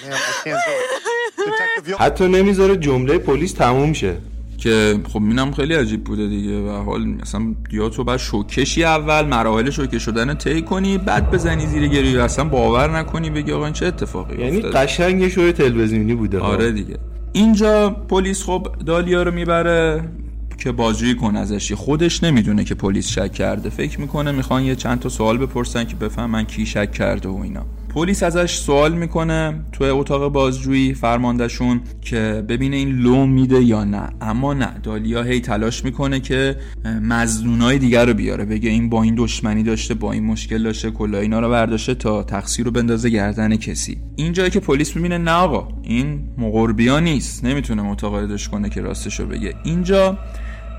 Ma'am, 0.04 0.12
I 0.14 0.40
can't 0.44 0.60
do 0.66 0.72
it. 0.72 1.02
Detective, 1.50 1.88
you 1.88 1.96
حتی 1.96 2.24
نمیذاره 2.28 2.76
جمله 2.76 3.18
پلیس 3.18 3.52
تموم 3.54 3.92
شه 3.92 4.20
که 4.63 4.99
خب 5.13 5.21
اینم 5.21 5.51
خیلی 5.51 5.73
عجیب 5.73 6.03
بوده 6.03 6.27
دیگه. 6.27 6.59
و 6.59 6.69
حال 6.69 7.05
مثلا 7.05 7.55
یا 7.71 7.89
تو 7.89 8.03
بعد 8.03 8.19
شوکشی 8.19 8.83
اول 8.83 9.25
مراحل 9.25 9.69
شوکه 9.69 9.99
شدن 9.99 10.33
طی 10.33 10.61
کنی 10.61 10.97
بعد 10.97 11.31
بزنی 11.31 11.65
زیر 11.67 11.87
گریه. 11.87 12.23
اصلا 12.23 12.45
باور 12.45 12.99
نکنی 12.99 13.29
بگی 13.29 13.51
آقا 13.51 13.65
این 13.65 13.73
چه 13.73 13.85
اتفاقی 13.85 14.41
یعنی 14.43 14.57
افتاده؟ 14.57 14.77
قشنگ 14.77 15.21
یه 15.21 15.29
شوی 15.29 15.51
تلویزیونی 15.51 16.15
بوده. 16.15 16.39
آره 16.39 16.71
دیگه. 16.71 16.97
اینجا 17.33 17.89
پلیس 17.89 18.43
خب 18.43 18.67
دالیا 18.85 19.23
رو 19.23 19.31
می‌بره 19.31 20.09
که 20.57 20.71
بازجویی 20.71 21.15
کنه 21.15 21.39
ازش. 21.39 21.71
خودش 21.73 22.23
نمی‌دونه 22.23 22.63
که 22.63 22.75
پلیس 22.75 23.07
شک 23.07 23.33
کرده. 23.33 23.69
فکر 23.69 24.01
می‌کنه 24.01 24.31
می‌خوان 24.31 24.63
یه 24.63 24.75
چند 24.75 24.99
تا 24.99 25.09
سوال 25.09 25.37
بپرسن 25.37 25.83
که 25.83 25.95
بفهمن 25.95 26.43
کی 26.43 26.65
شک 26.65 26.91
کرده 26.91 27.29
و 27.29 27.39
اینا. 27.43 27.65
پلیس 27.93 28.23
ازش 28.23 28.55
سوال 28.55 28.93
می‌کنه 28.93 29.65
توی 29.71 29.89
اتاق 29.89 30.31
بازجویی 30.31 30.93
فرماندهشون 30.93 31.81
که 32.01 32.45
ببینه 32.49 32.75
این 32.75 32.89
لو 32.89 33.25
میده 33.25 33.63
یا 33.63 33.83
نه. 33.83 34.09
اما 34.21 34.53
نه 34.53 34.79
دالیا 34.83 35.23
هی 35.23 35.39
تلاش 35.39 35.85
می‌کنه 35.85 36.19
که 36.19 36.55
مزنونای 37.01 37.77
دیگر 37.77 38.05
رو 38.05 38.13
بیاره. 38.13 38.45
بگه 38.45 38.69
این 38.69 38.89
با 38.89 39.03
این 39.03 39.15
دشمنی 39.15 39.63
داشته 39.63 39.93
با 39.93 40.11
این 40.11 40.25
مشکل 40.25 40.63
داشته 40.63 40.91
کلا 40.91 41.17
اینا 41.17 41.39
رو 41.39 41.49
برداشته 41.49 41.95
تا 41.95 42.23
تقصیر 42.23 42.65
رو 42.65 42.71
بندازه 42.71 43.09
گردن 43.09 43.55
کسی. 43.55 43.97
اینجایی 44.15 44.49
که 44.49 44.59
پلیس 44.59 44.95
می‌بینه 44.95 45.17
نه 45.17 45.31
آقا 45.31 45.67
این 45.83 46.19
مقربیا 46.37 46.99
نیست. 46.99 47.45
نمی‌تونه 47.45 47.81
متقاعدش 47.81 48.49
کنه 48.49 48.69
که 48.69 48.81
راستش 48.81 49.19
رو 49.19 49.25
بگه. 49.25 49.53
اینجا 49.63 50.17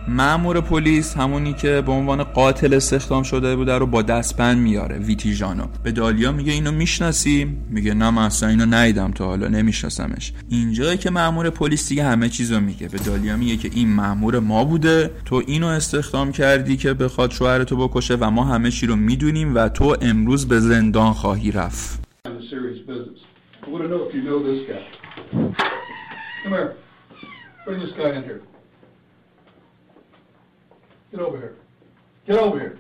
مامور 0.09 0.61
پلیس 0.61 1.17
همونی 1.17 1.53
که 1.53 1.83
به 1.87 1.93
عنوان 1.93 2.25
قاتل 2.25 2.75
استخدام 2.75 3.23
شده 3.23 3.57
بوده 3.57 3.79
رو 3.79 3.87
با 3.87 4.03
دستبند 4.03 4.59
میاره 4.59 4.99
ویتیژانو. 4.99 5.67
به 5.83 5.93
دالیا 5.93 6.33
میگه 6.33 6.53
اینو 6.53 6.73
می‌شناسی؟ 6.73 7.57
میگه 7.71 7.95
نه 7.95 8.11
من 8.11 8.23
اصلا 8.23 8.49
اینو 8.49 8.67
ندیدم 8.67 9.11
تا 9.11 9.27
حالا 9.27 9.49
نمیشناسمش. 9.49 10.33
اینجایی 10.49 10.99
که 10.99 11.11
مامور 11.11 11.51
پلیس 11.51 11.89
دیگه 11.89 12.05
همه 12.05 12.29
چیزو 12.29 12.61
میگه. 12.61 12.89
به 12.89 12.99
دالیا 12.99 13.37
میگه 13.37 13.57
که 13.57 13.71
این 13.75 13.95
مامور 13.95 14.39
ما 14.39 14.65
بوده 14.65 15.11
تو 15.25 15.43
اینو 15.47 15.67
استخدام 15.67 16.33
کردی 16.33 16.77
که 16.77 16.95
بخواد 16.95 17.31
شوهرتو 17.31 17.89
بکشه 17.89 18.15
و 18.15 18.31
ما 18.31 18.45
همه 18.45 18.71
چی 18.71 18.87
رو 18.87 18.97
می‌دونیم 18.97 19.55
و 19.55 19.69
تو 19.69 19.97
امروز 20.01 20.49
به 20.49 20.61
زندان 20.61 21.13
خواهی 21.13 21.51
رفت. 21.51 22.05
Get 31.15 31.23
over 31.23 31.39
here. 31.39 31.55
Get 32.27 32.39
over 32.39 32.59
here. 32.59 32.79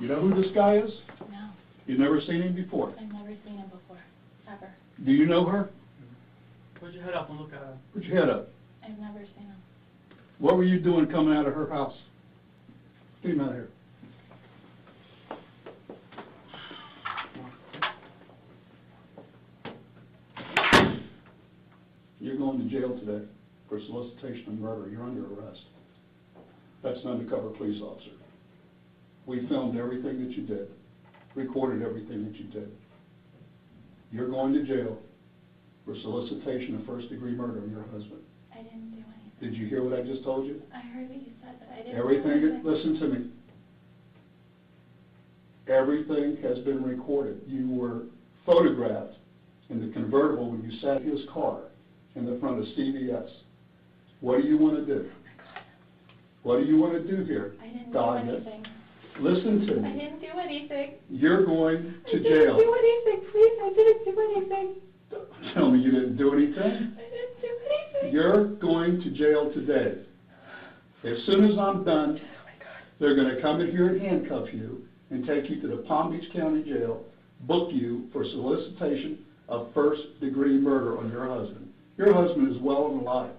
You 0.00 0.08
know 0.08 0.18
who 0.18 0.40
this 0.40 0.50
guy 0.54 0.78
is? 0.78 0.90
No, 1.30 1.50
You've 1.86 1.98
never 1.98 2.22
seen 2.22 2.40
him 2.40 2.54
before. 2.54 2.94
I've 2.98 3.12
never 3.12 3.36
seen 3.44 3.58
him 3.58 3.66
before. 3.66 3.98
Ever. 4.50 4.72
Do 5.04 5.12
you 5.12 5.26
know 5.26 5.44
her? 5.44 5.68
Put 6.80 6.94
your 6.94 7.02
head 7.02 7.12
up 7.12 7.28
and 7.28 7.38
look 7.38 7.52
at 7.52 7.58
her. 7.58 7.76
Put 7.92 8.04
your 8.04 8.16
head 8.18 8.30
up. 8.30 8.48
I've 8.82 8.98
never 8.98 9.18
seen 9.36 9.44
him. 9.44 9.56
What 10.38 10.56
were 10.56 10.64
you 10.64 10.80
doing 10.80 11.06
coming 11.06 11.36
out 11.36 11.46
of 11.46 11.52
her 11.52 11.68
house? 11.68 11.92
Get 13.22 13.32
him 13.32 13.42
out 13.42 13.50
of 13.50 13.54
here. 13.56 13.68
You're 22.20 22.38
going 22.38 22.58
to 22.58 22.64
jail 22.70 22.98
today 22.98 23.26
for 23.68 23.78
solicitation 23.80 24.44
of 24.46 24.54
murder. 24.54 24.88
You're 24.88 25.04
under 25.04 25.26
arrest. 25.26 25.60
That's 26.84 27.00
an 27.02 27.10
undercover 27.12 27.48
police 27.48 27.80
officer. 27.82 28.10
We 29.24 29.48
filmed 29.48 29.78
everything 29.78 30.22
that 30.22 30.36
you 30.36 30.46
did, 30.46 30.68
recorded 31.34 31.82
everything 31.82 32.24
that 32.26 32.36
you 32.36 32.44
did. 32.44 32.70
You're 34.12 34.28
going 34.28 34.52
to 34.52 34.64
jail 34.64 34.98
for 35.86 35.96
solicitation 36.02 36.76
of 36.78 36.84
first-degree 36.86 37.32
murder 37.32 37.64
of 37.64 37.70
your 37.70 37.84
husband. 37.84 38.20
I 38.52 38.58
didn't 38.62 38.90
do 38.90 38.98
anything. 38.98 39.32
Did 39.40 39.54
you 39.54 39.66
hear 39.66 39.82
what 39.82 39.98
I 39.98 40.02
just 40.02 40.22
told 40.24 40.46
you? 40.46 40.60
I 40.74 40.80
heard 40.80 41.08
what 41.08 41.16
you 41.16 41.32
said, 41.42 41.54
but 41.58 41.68
I 41.72 41.76
didn't 41.78 41.92
do 41.94 41.98
Everything, 41.98 42.30
anything. 42.32 42.60
listen 42.62 43.00
to 43.00 43.08
me. 43.08 43.30
Everything 45.68 46.36
has 46.42 46.58
been 46.58 46.82
recorded. 46.82 47.40
You 47.46 47.70
were 47.70 48.02
photographed 48.44 49.14
in 49.70 49.80
the 49.84 49.90
convertible 49.94 50.50
when 50.50 50.62
you 50.62 50.78
sat 50.80 51.00
in 51.00 51.08
his 51.08 51.26
car 51.32 51.60
in 52.14 52.26
the 52.26 52.38
front 52.40 52.58
of 52.58 52.66
CVS. 52.76 53.30
What 54.20 54.42
do 54.42 54.46
you 54.46 54.58
want 54.58 54.76
to 54.76 54.84
do? 54.84 55.10
What 56.44 56.60
do 56.60 56.66
you 56.66 56.76
want 56.78 56.92
to 56.92 57.00
do 57.02 57.24
here? 57.24 57.54
I 57.60 57.66
didn't 57.68 57.86
do 57.86 57.92
Dahlia? 57.94 58.32
anything. 58.34 58.66
Listen 59.18 59.66
to 59.66 59.74
me. 59.76 59.88
I 59.88 59.92
me. 59.92 59.98
didn't 60.00 60.20
do 60.20 60.38
anything. 60.38 60.94
You're 61.08 61.44
going 61.46 61.94
I 62.06 62.10
to 62.10 62.18
didn't 62.18 62.44
jail. 62.44 62.58
do 62.58 62.74
anything, 62.78 63.30
please. 63.32 63.58
I 63.62 63.72
didn't 63.74 64.04
do 64.04 64.34
anything. 64.36 64.74
Tell 65.54 65.70
me 65.70 65.78
you 65.80 65.90
didn't 65.90 66.16
do 66.16 66.34
anything. 66.34 66.56
I 66.58 66.70
didn't 66.70 67.40
do 67.40 67.48
anything. 67.48 68.12
You're 68.12 68.44
going 68.56 69.00
to 69.02 69.10
jail 69.10 69.52
today. 69.54 70.02
As 71.04 71.18
soon 71.26 71.50
as 71.50 71.58
I'm 71.58 71.82
done, 71.84 72.20
oh, 72.20 72.28
they're 73.00 73.14
going 73.16 73.34
to 73.34 73.40
come 73.40 73.60
in 73.60 73.70
here 73.70 73.88
and 73.88 74.00
handcuff 74.02 74.48
you 74.52 74.86
and 75.10 75.26
take 75.26 75.48
you 75.48 75.60
to 75.62 75.68
the 75.68 75.76
Palm 75.78 76.12
Beach 76.18 76.30
County 76.32 76.62
Jail, 76.62 77.04
book 77.42 77.70
you 77.72 78.08
for 78.12 78.24
solicitation 78.24 79.24
of 79.48 79.72
first-degree 79.72 80.58
murder 80.58 80.98
on 80.98 81.10
your 81.10 81.26
husband. 81.26 81.72
Your 81.96 82.12
husband 82.12 82.54
is 82.54 82.60
well 82.60 82.86
and 82.88 83.00
alive. 83.00 83.30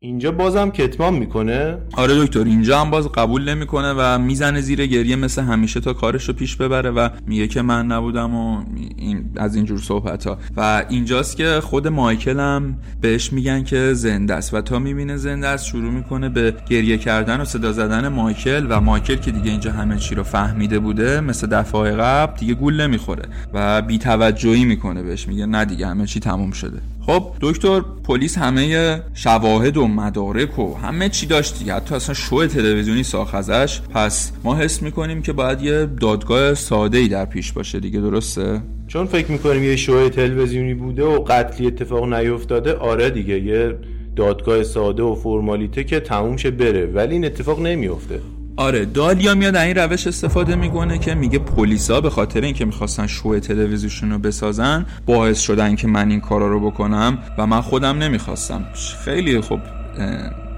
اینجا 0.00 0.32
بازم 0.32 0.70
کتمان 0.70 1.14
می‌کنه؟ 1.14 1.78
آره 1.96 2.24
دکتر 2.24 2.44
اینجا 2.44 2.80
هم 2.80 2.90
باز 2.90 3.08
قبول 3.08 3.48
نمی‌کنه 3.48 3.92
و 3.92 4.18
می‌زنه 4.18 4.60
زیر 4.60 4.86
گریه 4.86 5.16
مثل 5.16 5.42
همیشه 5.42 5.80
تا 5.80 5.92
کارش 5.92 6.24
رو 6.28 6.34
پیش 6.34 6.56
ببره 6.56 6.90
و 6.90 7.08
میگه 7.26 7.48
که 7.48 7.62
من 7.62 7.86
نبودم 7.86 8.34
و 8.34 8.64
این 8.96 9.30
از 9.36 9.54
اینجور 9.54 9.78
صحبت 9.78 10.26
ها 10.26 10.38
و 10.56 10.84
اینجاست 10.88 11.36
که 11.36 11.60
خود 11.62 11.88
مایکل 11.88 12.40
هم 12.40 12.78
بهش 13.00 13.32
میگن 13.32 13.64
که 13.64 13.94
زنده 13.94 14.34
است 14.34 14.54
و 14.54 14.60
تا 14.60 14.78
می‌بینه 14.78 15.16
زنده 15.16 15.46
است 15.46 15.66
شروع 15.66 15.90
می‌کنه 15.92 16.28
به 16.28 16.54
گریه 16.68 16.98
کردن 16.98 17.40
و 17.40 17.44
صدا 17.44 17.72
زدن 17.72 18.08
مایکل 18.08 18.66
و 18.70 18.80
مایکل 18.80 19.16
که 19.16 19.30
دیگه 19.30 19.50
اینجا 19.50 19.72
همه 19.72 19.96
چی 19.96 20.14
رو 20.14 20.22
فهمیده 20.22 20.78
بوده 20.78 21.20
مثل 21.20 21.46
دفعه 21.46 21.92
قبل 21.92 22.38
دیگه 22.38 22.54
گول 22.54 22.80
نمی‌خوره 22.80 23.24
و 23.52 23.82
بیتوجهی 23.82 24.64
می‌کنه 24.64 25.02
بهش 25.02 25.28
میگه 25.28 25.46
نه 25.46 25.64
دیگه 25.64 25.86
همه 25.86 26.06
چی 26.06 26.20
تموم 26.20 26.50
شده. 26.50 26.78
خب 27.06 27.22
دکتر 27.40 27.80
پلیس 28.04 28.38
همه 28.38 29.00
شواهد 29.14 29.76
و 29.76 29.86
مدارک 29.86 30.58
و 30.58 30.74
همه 30.74 31.08
چی 31.08 31.26
داشت 31.26 31.58
دیگه. 31.58 31.74
حتی 31.74 31.94
اصلا 31.94 32.14
شو 32.14 32.46
تلویزیونی 32.46 33.02
ساخت 33.02 33.34
ازش. 33.34 33.80
پس 33.80 34.32
ما 34.44 34.56
حس 34.56 34.82
می‌کنیم 34.82 35.22
که 35.22 35.32
باید 35.32 35.62
یه 35.62 35.86
دادگاه 36.00 36.54
ساده 36.54 36.98
ای 36.98 37.08
در 37.08 37.24
پیش 37.24 37.52
باشه 37.52 37.80
دیگه 37.80 38.00
درسته؟ 38.00 38.62
چون 38.88 39.06
فکر 39.06 39.32
می‌کنیم 39.32 39.64
یه 39.64 39.76
شو 39.76 40.08
تلویزیونی 40.08 40.74
بوده 40.74 41.04
و 41.04 41.24
قتلی 41.28 41.66
اتفاق 41.66 42.12
نیفتاده 42.12 42.74
آره 42.74 43.10
دیگه 43.10 43.40
یه 43.40 43.78
دادگاه 44.16 44.62
ساده 44.62 45.02
و 45.02 45.14
فرمالیته 45.14 45.84
که 45.84 46.00
تموم 46.00 46.36
شه 46.36 46.50
بره 46.50 46.86
ولی 46.86 47.12
این 47.12 47.24
اتفاق 47.24 47.60
نمیفته 47.60 48.20
آره 48.56 48.84
دالیا 48.84 49.34
میاد 49.34 49.56
این 49.56 49.74
روش 49.74 50.06
استفاده 50.06 50.54
می‌کنه 50.54 50.98
که 50.98 51.14
میگه 51.14 51.38
پلیسا 51.38 52.00
به 52.00 52.10
خاطر 52.10 52.40
اینکه 52.40 52.64
می‌خواستن 52.64 53.06
شو 53.06 53.38
تلویزیون 53.38 54.12
رو 54.12 54.18
بسازن 54.18 54.86
باعث 55.06 55.40
شدن 55.40 55.76
که 55.76 55.88
من 55.88 56.10
این 56.10 56.20
کارا 56.20 56.48
رو 56.48 56.70
بکنم 56.70 57.18
و 57.38 57.46
من 57.46 57.60
خودم 57.60 57.98
نمی‌خواستم. 57.98 58.64
خیلی 59.04 59.40
خب 59.40 59.60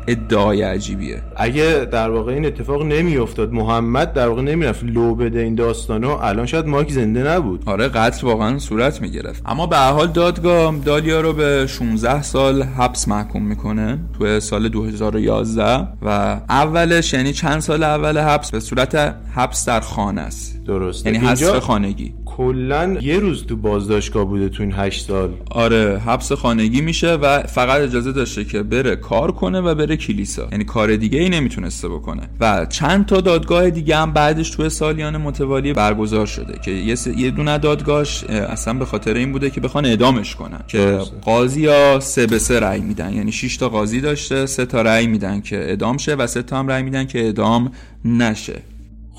ادعای 0.08 0.62
عجیبیه. 0.62 1.22
اگه 1.36 1.88
در 1.92 2.10
واقع 2.10 2.32
این 2.32 2.46
اتفاق 2.46 2.82
نمیافتاد 2.82 3.52
محمد 3.52 4.12
در 4.12 4.28
واقع 4.28 4.42
نمی‌رفت 4.42 4.84
لو 4.84 5.14
بده 5.14 5.40
این 5.40 5.54
داستانو 5.54 6.08
الان 6.08 6.46
شاید 6.46 6.66
مایک 6.66 6.92
زنده 6.92 7.22
نبود. 7.22 7.62
آره 7.66 7.88
قتل 7.88 8.26
واقعا 8.26 8.58
صورت 8.58 9.00
می‌گرفت. 9.00 9.42
اما 9.46 9.66
به 9.66 9.76
هر 9.76 9.92
حال 9.92 10.06
دادگاه 10.06 10.74
دالیا 10.84 11.20
رو 11.20 11.32
به 11.32 11.66
16 11.66 12.22
سال 12.22 12.62
حبس 12.62 13.08
محکوم 13.08 13.42
می‌کنه 13.42 13.98
تو 14.18 14.40
سال 14.40 14.68
2011 14.68 15.88
و 16.02 16.40
اولش 16.48 17.12
یعنی 17.12 17.32
چند 17.32 17.60
سال 17.60 17.82
اول 17.82 18.18
حبس؟ 18.18 18.50
به 18.50 18.60
صورت 18.60 19.14
حبس 19.34 19.68
در 19.68 19.80
خانه 19.80 20.20
است. 20.20 20.64
درسته. 20.66 21.12
یعنی 21.12 21.26
حبس 21.26 21.44
خانگی. 21.44 22.14
کلا 22.38 22.96
یه 23.02 23.18
روز 23.18 23.46
تو 23.46 23.56
بازداشتگاه 23.56 24.24
بوده 24.24 24.48
تو 24.48 24.62
این 24.62 24.72
هشت 24.76 25.06
سال. 25.06 25.30
آره 25.50 25.98
حبس 26.06 26.32
خانگی 26.32 26.80
میشه 26.80 27.12
و 27.12 27.42
فقط 27.42 27.80
اجازه 27.80 28.12
داشته 28.12 28.44
که 28.44 28.62
بره 28.62 28.96
کار 28.96 29.32
کنه 29.32 29.60
و 29.60 29.74
بره 29.74 29.96
کلیسا. 29.96 30.48
یعنی 30.52 30.64
کار 30.64 30.96
دیگه 30.96 31.18
ای 31.18 31.28
نمی‌تونسته 31.28 31.88
بکنه. 31.88 32.22
و 32.40 32.66
چند 32.66 33.06
تا 33.06 33.20
دادگاه 33.20 33.70
دیگه 33.70 33.96
هم 33.96 34.12
بعدش 34.12 34.50
توی 34.50 34.68
سالیان 34.68 35.16
متوالی 35.16 35.72
برگزار 35.72 36.26
شده 36.26 36.58
که 36.64 36.70
یه, 36.70 36.94
س... 36.94 37.06
یه 37.06 37.30
دونه 37.30 37.58
دادگاهش 37.58 38.24
اصلا 38.24 38.74
به 38.74 38.84
خاطر 38.84 39.14
این 39.14 39.32
بوده 39.32 39.50
که 39.50 39.60
بخوان 39.60 39.86
اعدامش 39.86 40.34
کنن. 40.34 40.60
که 40.68 40.98
قاضی 41.22 41.66
ها 41.66 42.00
سه 42.00 42.26
به 42.26 42.38
سه 42.38 42.60
رأی 42.60 42.80
میدن. 42.80 43.12
یعنی 43.14 43.32
6 43.32 43.56
تا 43.56 43.68
قاضی 43.68 44.00
داشته 44.00 44.46
سه 44.46 44.66
تا 44.66 44.82
رأی 44.82 45.06
میدن 45.06 45.40
که 45.40 45.56
اعدام 45.56 45.96
شه 45.96 46.14
و 46.14 46.26
سه 46.26 46.42
تا 46.42 46.58
هم 46.58 46.68
رأی 46.68 46.82
میدن 46.82 47.04
که 47.04 47.18
اعدام 47.18 47.72
نشه. 48.04 48.62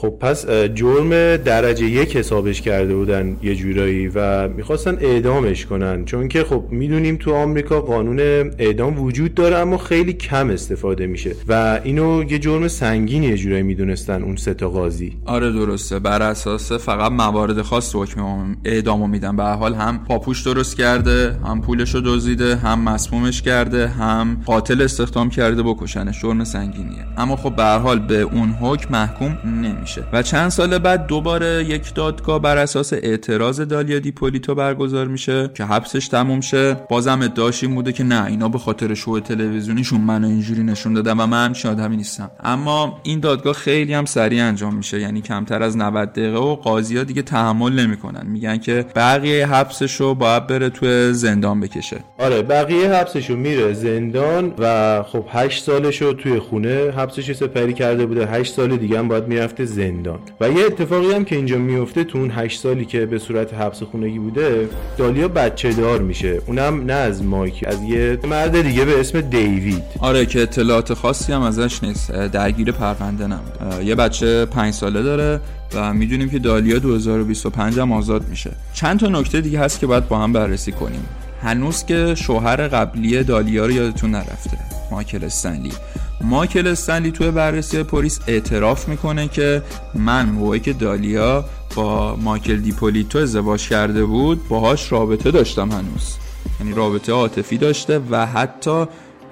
خب 0.02 0.10
پس 0.20 0.46
جرم 0.50 1.38
درجه 1.38 1.86
یک 1.86 2.18
حسابش 2.18 2.62
کرده 2.62 2.96
بودن 2.96 3.38
یه 3.44 3.56
جورایی 3.56 4.08
و 4.16 4.48
می‌خواستن 4.48 4.98
اعدامش 5.02 5.66
کنن. 5.66 6.06
چون 6.06 6.28
که 6.28 6.44
خب 6.44 6.64
می‌دونیم 6.72 7.18
تو 7.18 7.34
آمریکا 7.34 7.82
قانون 7.82 8.20
اعدام 8.58 9.00
وجود 9.00 9.34
داره 9.34 9.58
اما 9.58 9.78
خیلی 9.78 10.14
کم 10.14 10.50
استفاده 10.50 11.08
میشه 11.08 11.36
و 11.48 11.80
اینو 11.84 12.24
یه 12.32 12.40
جرم 12.40 12.68
سنگین 12.68 13.24
یه 13.24 13.38
جورایی 13.38 13.64
می‌دونستن 13.64 14.24
اون 14.24 14.36
سه 14.36 14.54
تا 14.54 14.70
قاضی. 14.70 15.18
آره 15.26 15.52
درسته. 15.52 16.00
بر 16.00 16.22
اساس 16.22 16.72
فقط 16.72 17.12
موارد 17.12 17.62
خاص 17.62 17.96
حکم 17.96 18.56
اعدامو 18.66 19.08
میدن. 19.08 19.36
به 19.36 19.44
حال 19.44 19.74
هم 19.74 20.00
پاپوش 20.08 20.44
درست 20.44 20.78
کرده 20.78 21.36
هم 21.46 21.62
پولشو 21.62 22.02
دزدیده 22.06 22.56
هم 22.56 22.82
مسمومش 22.82 23.42
کرده 23.42 23.88
هم 23.88 24.42
قاتل 24.46 24.82
استخدام 24.82 25.30
کرده 25.30 25.64
بکشنش 25.64 26.22
جرم 26.22 26.44
سنگینیه. 26.44 27.06
اما 27.18 27.36
خب 27.36 27.56
به 27.56 27.64
حال 27.64 28.00
به 28.00 28.22
اون 28.22 28.50
حکم 28.50 28.92
محکوم 28.92 29.38
نمیشه. 29.46 29.89
و 30.14 30.22
چند 30.22 30.50
سال 30.50 30.78
بعد 30.78 31.08
دوباره 31.08 31.66
یک 31.66 31.94
دادگاه 31.94 32.42
بر 32.42 32.58
اساس 32.58 32.94
اعتراض 32.94 33.62
دالیا 33.62 34.00
دیپولیتو 34.00 34.56
برگزار 34.56 35.08
میشه 35.08 35.50
که 35.54 35.64
حبسش 35.64 36.08
تموم 36.08 36.42
شه. 36.42 36.74
بازم 36.90 37.22
ادعاش 37.22 37.64
این 37.64 37.76
بوده 37.76 37.92
که 37.92 38.04
نه 38.04 38.26
اینا 38.26 38.50
به 38.50 38.58
خاطر 38.58 38.94
شو 38.94 39.20
تلویزیونیشون 39.20 40.02
منو 40.02 40.28
اینجوری 40.28 40.64
نشون 40.64 40.94
دادن 40.94 41.18
و 41.18 41.26
من 41.26 41.54
آدمی 41.66 41.98
نیستم. 41.98 42.32
اما 42.44 43.00
این 43.04 43.20
دادگاه 43.20 43.54
خیلی 43.54 43.94
هم 43.94 44.06
سریع 44.06 44.44
انجام 44.44 44.76
میشه 44.76 45.00
یعنی 45.00 45.22
کمتر 45.22 45.64
از 45.64 45.78
90 45.78 46.14
دقیقه 46.14 46.38
و 46.38 46.56
قاضی 46.56 46.98
ها 46.98 47.04
دیگه 47.04 47.22
تحمل 47.22 47.72
نمی‌کنن. 47.72 48.28
میگن 48.28 48.58
که 48.58 48.86
بقیه 48.96 49.48
حبسشو 49.48 50.16
باید 50.16 50.48
بره 50.48 50.70
تو 50.70 51.14
زندان 51.14 51.60
بکشه. 51.60 51.98
آره 52.18 52.42
بقیه 52.42 52.94
حبسشو 52.94 53.36
میره 53.36 53.74
زندان 53.74 54.54
و 54.58 55.04
خب 55.04 55.26
8 55.30 55.64
سالشو 55.64 56.14
توی 56.14 56.40
خونه 56.40 56.92
حبسش 56.98 57.32
سپری 57.32 57.74
کرده 57.74 58.06
بوده. 58.06 58.28
8 58.28 58.54
سال 58.54 58.78
دیگه 58.78 59.00
هم 59.00 59.08
باید 59.08 59.28
می‌رفته 59.28 59.66
زندان. 59.80 60.20
و 60.42 60.50
یه 60.50 60.66
اتفاقی 60.66 61.14
هم 61.14 61.26
که 61.26 61.36
اینجا 61.36 61.58
میفته 61.58 62.04
تو 62.04 62.18
اون 62.18 62.32
8 62.32 62.60
سالی 62.60 62.86
که 62.86 63.06
به 63.06 63.20
صورت 63.20 63.54
حبس 63.54 63.84
خونگی 63.84 64.20
بوده 64.20 64.70
دالیا 64.98 65.28
بچه 65.28 65.74
دار 65.74 66.02
میشه. 66.02 66.42
اونم 66.48 66.86
نه 66.86 66.94
از 66.94 67.24
مایک 67.24 67.64
از 67.68 67.84
یه 67.84 68.20
مرد 68.24 68.62
دیگه 68.62 68.86
به 68.86 69.00
اسم 69.00 69.22
دیوید. 69.22 69.84
آره 70.00 70.26
که 70.26 70.42
اطلاعات 70.42 70.94
خاصی 70.94 71.34
هم 71.34 71.42
ازش 71.42 71.84
نیست. 71.84 72.12
درگیر 72.12 72.72
پرونده 72.72 73.28
نبود 73.28 73.84
یه 73.84 73.96
بچه 73.96 74.46
5 74.46 74.74
ساله 74.74 75.04
داره 75.04 75.42
و 75.76 75.94
می‌دونیم 75.94 76.30
که 76.30 76.40
دالیا 76.40 76.80
2025 76.80 77.80
هم 77.80 77.92
آزاد 77.92 78.30
میشه. 78.30 78.52
چند 78.74 79.00
تا 79.00 79.08
نکته 79.08 79.42
دیگه 79.42 79.60
هست 79.60 79.80
که 79.80 79.88
باید 79.88 80.08
با 80.08 80.18
هم 80.20 80.34
بررسی 80.34 80.72
کنیم. 80.72 81.06
هنوز 81.42 81.86
که 81.86 82.16
شوهر 82.16 82.68
قبلی 82.68 83.24
دالیا 83.24 83.66
رو 83.66 83.72
یادتون 83.72 84.12
نرفته. 84.12 84.58
مایکل 84.92 85.24
استنلی. 85.24 85.72
مایکل 86.22 86.68
استنلی 86.68 87.12
توی 87.12 87.32
بررسی 87.32 87.84
پلیس 87.84 88.20
اعتراف 88.28 88.88
می‌کنه 88.88 89.28
که 89.28 89.64
من 89.96 90.30
موقعی 90.30 90.60
که 90.60 90.74
دالیا 90.74 91.46
با 91.76 92.16
مایکل 92.16 92.56
دیپولیتو 92.56 93.20
ازدواج 93.20 93.70
کرده 93.70 94.06
بود 94.06 94.48
باهاش 94.48 94.92
رابطه 94.92 95.32
داشتم 95.32 95.72
هنوز. 95.72 96.16
یعنی 96.60 96.74
رابطه 96.74 97.12
عاطفی 97.12 97.58
داشته 97.58 98.02
و 98.10 98.26
حتی 98.26 98.86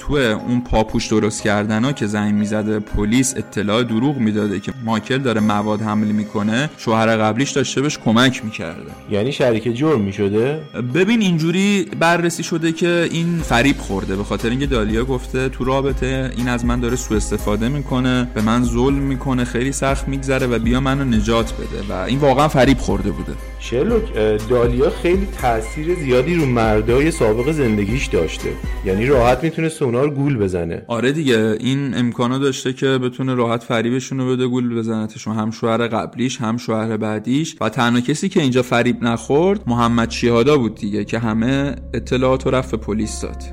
تو 0.08 0.14
اون 0.14 0.62
پاپوش 0.62 1.08
درست 1.08 1.42
کردن 1.44 1.84
ها 1.84 1.92
که 1.92 2.06
زنگ 2.06 2.34
می‌زده 2.34 2.80
پلیس 2.80 3.34
اطلاع 3.38 3.84
دروغ 3.84 4.18
می‌داده 4.18 4.60
که 4.60 4.74
مایکل 4.86 5.18
داره 5.18 5.42
مواد 5.42 5.82
حمل 5.82 6.08
می‌کنه 6.08 6.70
شوهر 6.78 7.18
قبلیش 7.18 7.52
داشته 7.52 7.82
بهش 7.82 7.98
کمک 7.98 8.46
می‌کرده. 8.46 8.92
یعنی 9.12 9.32
شریک 9.32 9.78
جرم 9.78 10.02
می‌شده؟ 10.02 10.62
ببین 10.94 11.22
اینجوری 11.22 11.86
بررسی 12.00 12.44
شده 12.44 12.72
که 12.72 13.08
این 13.12 13.38
فریب 13.38 13.78
خورده. 13.78 14.16
به 14.16 14.24
خاطر 14.24 14.50
اینکه 14.50 14.66
دالیا 14.66 15.06
گفته 15.06 15.50
تو 15.50 15.64
رابطه 15.64 16.32
این 16.38 16.48
از 16.48 16.66
من 16.66 16.80
داره 16.80 16.96
سوء 16.96 17.18
استفاده 17.18 17.70
می‌کنه 17.70 18.28
به 18.34 18.42
من 18.42 18.64
ظلم 18.64 19.00
می‌کنه 19.00 19.46
خیلی 19.46 19.72
سخت 19.72 20.08
میگذره 20.08 20.48
و 20.48 20.60
بیا 20.60 20.80
منو 20.80 21.04
نجات 21.04 21.54
بده. 21.54 21.94
و 21.94 21.94
این 21.94 22.20
واقعا 22.20 22.48
فریب 22.48 22.78
خورده 22.78 23.12
بوده. 23.12 23.34
شرلوک 23.60 24.04
دالیا 24.50 24.90
خیلی 24.90 25.28
تاثیر 25.42 25.96
زیادی 25.96 26.36
رو 26.36 26.46
مردای 26.46 27.12
سابق 27.12 27.52
زندگیش 27.52 28.06
داشته. 28.06 28.50
یعنی 28.86 29.06
راحت 29.06 29.44
می‌تونست 29.44 29.82
اونا 29.82 30.04
رو 30.04 30.10
گول 30.10 30.38
بزنه. 30.38 30.84
آره 30.88 31.12
دیگه 31.12 31.56
این 31.60 31.98
امکانو 31.98 32.40
داشته 32.40 32.74
که 32.74 32.88
بتونه 32.88 33.36
راحت 33.36 33.64
فریبشون 33.64 34.20
رو 34.20 34.30
بده 34.30 34.48
گول 34.48 34.80
بزنتشون 34.80 35.36
هم 35.36 35.52
شوهر 35.52 35.88
قبلیش 35.88 36.42
هم 36.42 36.58
شوهر 36.58 36.98
بعدیش. 36.98 37.56
و 37.62 37.70
تنها 37.70 38.02
کسی 38.02 38.30
که 38.30 38.42
اینجا 38.42 38.62
فریب 38.62 39.04
نخورد 39.04 39.62
محمد 39.68 40.12
شیهادا 40.12 40.58
بود 40.58 40.76
دیگه 40.76 41.06
که 41.06 41.20
همه 41.20 41.76
اطلاعات 41.94 42.46
رو 42.46 42.52
رفت 42.52 42.76
پلیس 42.76 43.22
داد. 43.22 43.44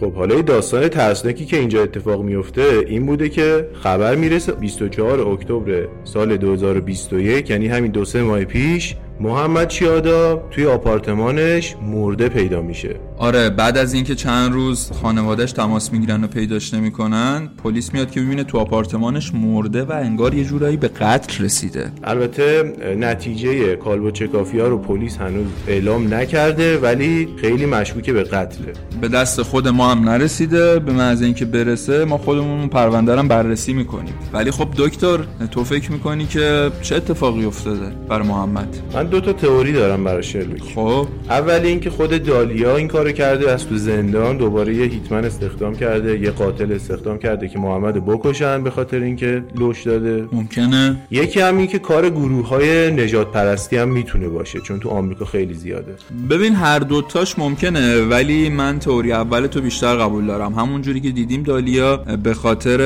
خب 0.00 0.12
حالا 0.12 0.40
داستان 0.40 0.88
ترسناکی 0.88 1.44
که 1.44 1.58
اینجا 1.58 1.82
اتفاق 1.82 2.22
میفته 2.22 2.84
این 2.88 3.06
بوده 3.06 3.28
که 3.28 3.68
خبر 3.82 4.14
می‌رسه 4.14 4.52
24 4.52 5.20
اکتبر 5.20 5.88
سال 6.04 6.36
2021 6.36 7.50
یعنی 7.50 7.68
همین 7.68 7.92
دو 7.92 8.04
سه 8.04 8.22
ماه 8.22 8.44
پیش 8.44 8.96
محمد 9.20 9.68
چیادا 9.68 10.36
توی 10.50 10.66
آپارتمانش 10.66 11.76
مرده 11.82 12.28
پیدا 12.28 12.62
میشه. 12.62 12.96
آره 13.18 13.50
بعد 13.50 13.78
از 13.78 13.94
اینکه 13.94 14.14
چند 14.14 14.52
روز 14.52 14.90
خانوادهش 15.02 15.52
تماس 15.52 15.92
می‌گیرن 15.92 16.24
و 16.24 16.26
پیداش 16.26 16.74
نمی‌کنن 16.74 17.48
پلیس 17.64 17.94
میاد 17.94 18.10
که 18.10 18.20
ببینه 18.20 18.44
تو 18.44 18.58
آپارتمانش 18.58 19.34
مرده 19.34 19.84
و 19.84 19.92
انگار 19.92 20.34
یه 20.34 20.44
جورایی 20.44 20.76
به 20.76 20.88
قتل 20.88 21.44
رسیده. 21.44 21.92
البته 22.04 22.72
نتیجه 22.98 23.76
کالبو 23.76 24.10
چکافی 24.10 24.58
ها 24.58 24.68
رو 24.68 24.78
پلیس 24.78 25.16
هنوز 25.16 25.46
اعلام 25.68 26.14
نکرده 26.14 26.78
ولی 26.78 27.28
خیلی 27.40 27.66
مشکوکه 27.66 28.12
به 28.12 28.22
قتله. 28.22 28.72
به 29.00 29.08
دست 29.08 29.42
خود 29.42 29.68
ما 29.68 29.90
هم 29.90 30.08
نرسیده 30.08 30.78
به 30.78 30.92
محض 30.92 31.22
اینکه 31.22 31.44
برسه 31.44 32.04
ما 32.04 32.18
خودمون 32.18 32.68
پرونده 32.68 33.14
رو 33.14 33.22
بررسی 33.22 33.72
می‌کنیم. 33.72 34.14
ولی 34.32 34.50
خب 34.50 34.68
دکتر 34.76 35.18
تو 35.50 35.64
فکر 35.64 35.92
می‌کنی 35.92 36.26
که 36.26 36.70
چه 36.82 36.96
اتفاقی 36.96 37.44
افتاده 37.44 37.92
برای 38.08 38.28
محمد؟ 38.28 38.76
من 38.94 39.03
دو 39.04 39.20
تا 39.20 39.32
تئوری 39.32 39.72
دارم 39.72 40.04
برای 40.04 40.22
شرلوک. 40.22 40.62
خب. 40.74 41.06
اولی 41.30 41.68
اینکه 41.68 41.90
خود 41.90 42.24
دالیا 42.24 42.76
این 42.76 42.88
کارو 42.88 43.12
کرده 43.12 43.50
از 43.50 43.68
تو 43.68 43.76
زندان 43.76 44.36
دوباره 44.36 44.74
یه 44.74 44.84
هیتمن 44.84 45.24
استخدام 45.24 45.76
کرده 45.76 46.18
یه 46.18 46.30
قاتل 46.30 46.72
استخدام 46.72 47.18
کرده 47.18 47.48
که 47.48 47.58
محمد 47.58 48.06
بکشن 48.06 48.64
به 48.64 48.70
خاطر 48.70 49.00
اینکه 49.00 49.42
لوش 49.58 49.82
داده. 49.82 50.28
ممکنه. 50.32 50.96
یکی 51.10 51.40
هم 51.40 51.56
این 51.58 51.66
که 51.66 51.78
کار 51.78 52.10
گروه 52.10 52.48
های 52.48 52.90
نجات 52.90 53.32
پرستی 53.32 53.76
هم 53.76 53.88
می‌تونه 53.88 54.28
باشه 54.28 54.60
چون 54.60 54.80
تو 54.80 54.88
آمریکا 54.88 55.24
خیلی 55.24 55.54
زیاده. 55.54 55.94
ببین 56.30 56.54
هر 56.54 56.78
دوتاش 56.78 57.38
ممکنه 57.38 58.00
ولی 58.00 58.48
من 58.48 58.78
تئوری 58.78 59.12
اول 59.12 59.46
تو 59.46 59.60
بیشتر 59.60 59.96
قبول 59.96 60.26
دارم. 60.26 60.54
همونجوری 60.54 61.00
که 61.00 61.10
دیدیم 61.10 61.42
دالیا 61.42 61.96
به 61.96 62.34
خاطر 62.34 62.80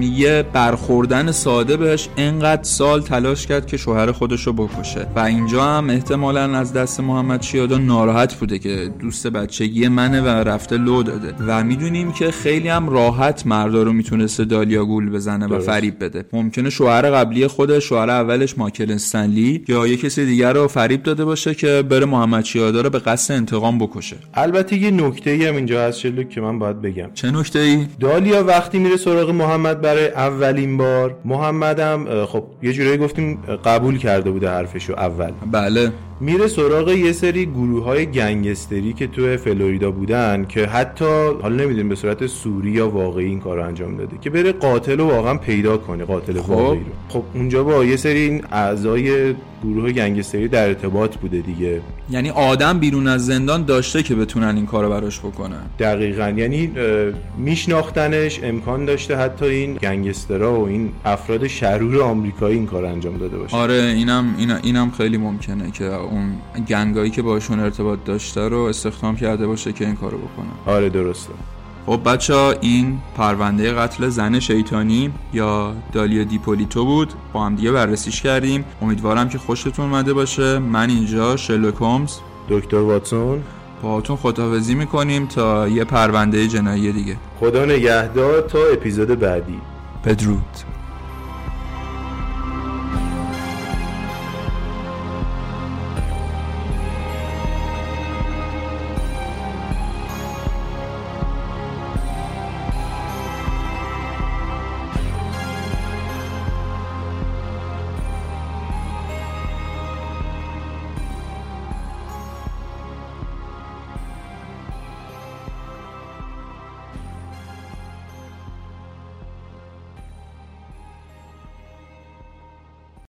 یه 0.00 0.44
برخوردن 0.52 1.32
ساده 1.32 1.76
بهش 1.76 2.08
انقدر 2.16 2.62
سال 2.62 3.02
تلاش 3.02 3.46
کرد 3.46 3.66
که 3.66 3.76
شوهر 3.76 4.12
خودشو 4.12 4.52
بکشه. 4.52 5.06
و 5.16 5.18
اینجا 5.44 5.64
هم 5.64 5.90
احتمالا 5.90 6.58
از 6.58 6.72
دست 6.72 7.00
محمد 7.00 7.42
شیادا 7.42 7.78
ناراحت 7.78 8.34
بوده 8.34 8.58
که 8.58 8.90
دوست 9.00 9.26
بچگی 9.26 9.88
منه 9.88 10.20
و 10.20 10.26
رفته 10.28 10.76
لو 10.76 11.02
داده. 11.02 11.34
و 11.46 11.64
می‌دونیم 11.64 12.12
که 12.12 12.30
خیلی 12.30 12.68
هم 12.68 12.88
راحت 12.88 13.46
مردا 13.46 13.82
رو 13.82 13.92
می‌تونسته 13.92 14.44
دالیا 14.44 14.84
گول 14.84 15.10
بزنه 15.10 15.46
و 15.46 15.58
فریب 15.60 16.04
بده. 16.04 16.24
ممکنه 16.32 16.70
شوهر 16.70 17.10
قبلی 17.10 17.46
خودش 17.46 17.84
شوهر 17.84 18.10
اولش 18.10 18.58
ماکل 18.58 18.92
استنلی 18.92 19.64
یا 19.68 19.86
یه 19.86 19.96
کسی 19.96 20.26
دیگر 20.26 20.52
رو 20.52 20.68
فریب 20.68 21.02
داده 21.02 21.24
باشه 21.24 21.54
که 21.54 21.82
بره 21.82 22.06
محمد 22.06 22.44
شیادا 22.44 22.80
رو 22.80 22.90
به 22.90 22.98
قصد 22.98 23.34
انتقام 23.34 23.78
بکشه. 23.78 24.16
البته 24.34 24.76
یه 24.76 24.90
نکته 24.90 25.30
ای 25.30 25.46
هم 25.46 25.56
اینجا 25.56 25.86
هست 25.86 25.98
شلوک 25.98 26.28
که 26.30 26.40
من 26.40 26.58
باید 26.58 26.82
بگم. 26.82 27.08
چه 27.14 27.30
نکته 27.30 27.58
ای 27.58 27.86
دالیا 28.00 28.44
وقتی 28.44 28.78
میره 28.78 28.96
سراغ 28.96 29.30
محمد 29.30 29.80
برای 29.80 30.08
اولین 30.08 30.76
بار 30.76 31.16
محمدم 31.24 32.24
خب 32.24 32.44
یه 32.62 32.72
جورایی 32.72 32.96
گفتیم 32.96 33.38
قبول 33.64 33.98
کرده 33.98 34.30
بوده 34.30 34.50
حرفشو 34.50 34.92
اول. 34.92 35.33
بله. 35.42 35.92
میره 36.20 36.46
سراغ 36.46 36.88
یه 36.88 37.12
سری 37.12 37.46
گروه 37.46 37.84
های 37.84 38.06
گنگستری 38.06 38.92
که 38.92 39.06
تو 39.06 39.36
فلوریدا 39.36 39.90
بودن 39.90 40.46
که 40.48 40.66
حتی 40.66 41.04
حالا 41.42 41.56
نمی‌دونیم 41.56 41.88
به 41.88 41.94
صورت 41.94 42.26
سوری 42.26 42.70
یا 42.70 42.88
واقعی 42.88 43.26
این 43.26 43.40
کار 43.40 43.56
رو 43.56 43.66
انجام 43.66 43.96
داده 43.96 44.16
که 44.20 44.30
بره 44.30 44.52
قاتل 44.52 44.98
رو 44.98 45.04
واقعا 45.04 45.34
پیدا 45.34 45.76
کنه 45.76 46.04
قاتل 46.04 46.40
خب. 46.40 46.50
واقعی 46.50 46.78
رو. 46.78 46.84
خب 47.08 47.22
اونجا 47.34 47.64
با 47.64 47.84
یه 47.84 47.96
سری 47.96 48.18
این 48.18 48.44
اعضای 48.52 49.34
گروه 49.64 49.92
گنگستری 49.92 50.48
در 50.48 50.68
ارتباط 50.68 51.16
بوده 51.16 51.40
دیگه. 51.40 51.80
یعنی 52.10 52.30
آدم 52.30 52.78
بیرون 52.78 53.08
از 53.08 53.26
زندان 53.26 53.64
داشته 53.64 54.02
که 54.02 54.14
بتونن 54.14 54.56
این 54.56 54.66
کارو 54.66 54.90
براش 54.90 55.20
بکنن. 55.20 55.62
دقیقا. 55.78 56.34
یعنی 56.36 56.70
میشناختنش 57.38 58.40
امکان 58.42 58.84
داشته 58.84 59.16
حتی 59.16 59.44
این 59.44 59.74
گنگسترا 59.74 60.60
و 60.60 60.68
این 60.68 60.90
افراد 61.04 61.46
شرور 61.46 62.02
آمریکایی 62.02 62.56
این 62.56 62.66
کار 62.66 62.84
انجام 62.84 63.16
داده 63.16 63.38
باشه. 63.38 63.56
آره 63.56 63.74
اینم 63.74 64.34
اینم 64.62 64.90
خیلی 64.90 65.16
ممکنه 65.16 65.70
که 65.70 65.84
اون 66.04 66.32
گنگایی 66.68 67.10
که 67.10 67.22
باشون 67.22 67.60
ارتباط 67.60 67.98
داشته 68.04 68.48
رو 68.48 68.58
استخدام 68.58 69.16
کرده 69.16 69.46
باشه 69.46 69.72
که 69.72 69.86
این 69.86 69.96
کارو 69.96 70.18
بکنه. 70.18 70.74
آره 70.74 70.88
درسته. 70.88 71.32
خب 71.86 72.00
بچه 72.04 72.34
ها 72.34 72.52
این 72.60 72.98
پرونده 73.16 73.72
قتل 73.72 74.08
زن 74.08 74.40
شیطانی 74.40 75.12
یا 75.32 75.74
دالیا 75.92 76.24
دیپولیتو 76.24 76.84
بود. 76.84 77.12
با 77.32 77.46
هم 77.46 77.54
دیگه 77.54 77.72
بررسیش 77.72 78.22
کردیم. 78.22 78.64
امیدوارم 78.82 79.28
که 79.28 79.38
خوشتون 79.38 79.84
اومده 79.84 80.12
باشه. 80.12 80.58
من 80.58 80.90
اینجا 80.90 81.36
شلوک 81.36 81.74
هومز. 81.74 82.18
دکتر 82.48 82.76
واتسون. 82.76 83.42
باهاتون 83.82 84.16
خداحافظی 84.16 84.74
می‌کنیم 84.74 85.26
تا 85.26 85.68
یه 85.68 85.84
پرونده 85.84 86.48
جنایی 86.48 86.92
دیگه. 86.92 87.16
خدا 87.40 87.64
نگهدار 87.64 88.40
تا 88.40 88.58
اپیزود 88.72 89.08
بعدی. 89.08 89.60
بدرود. 90.04 90.44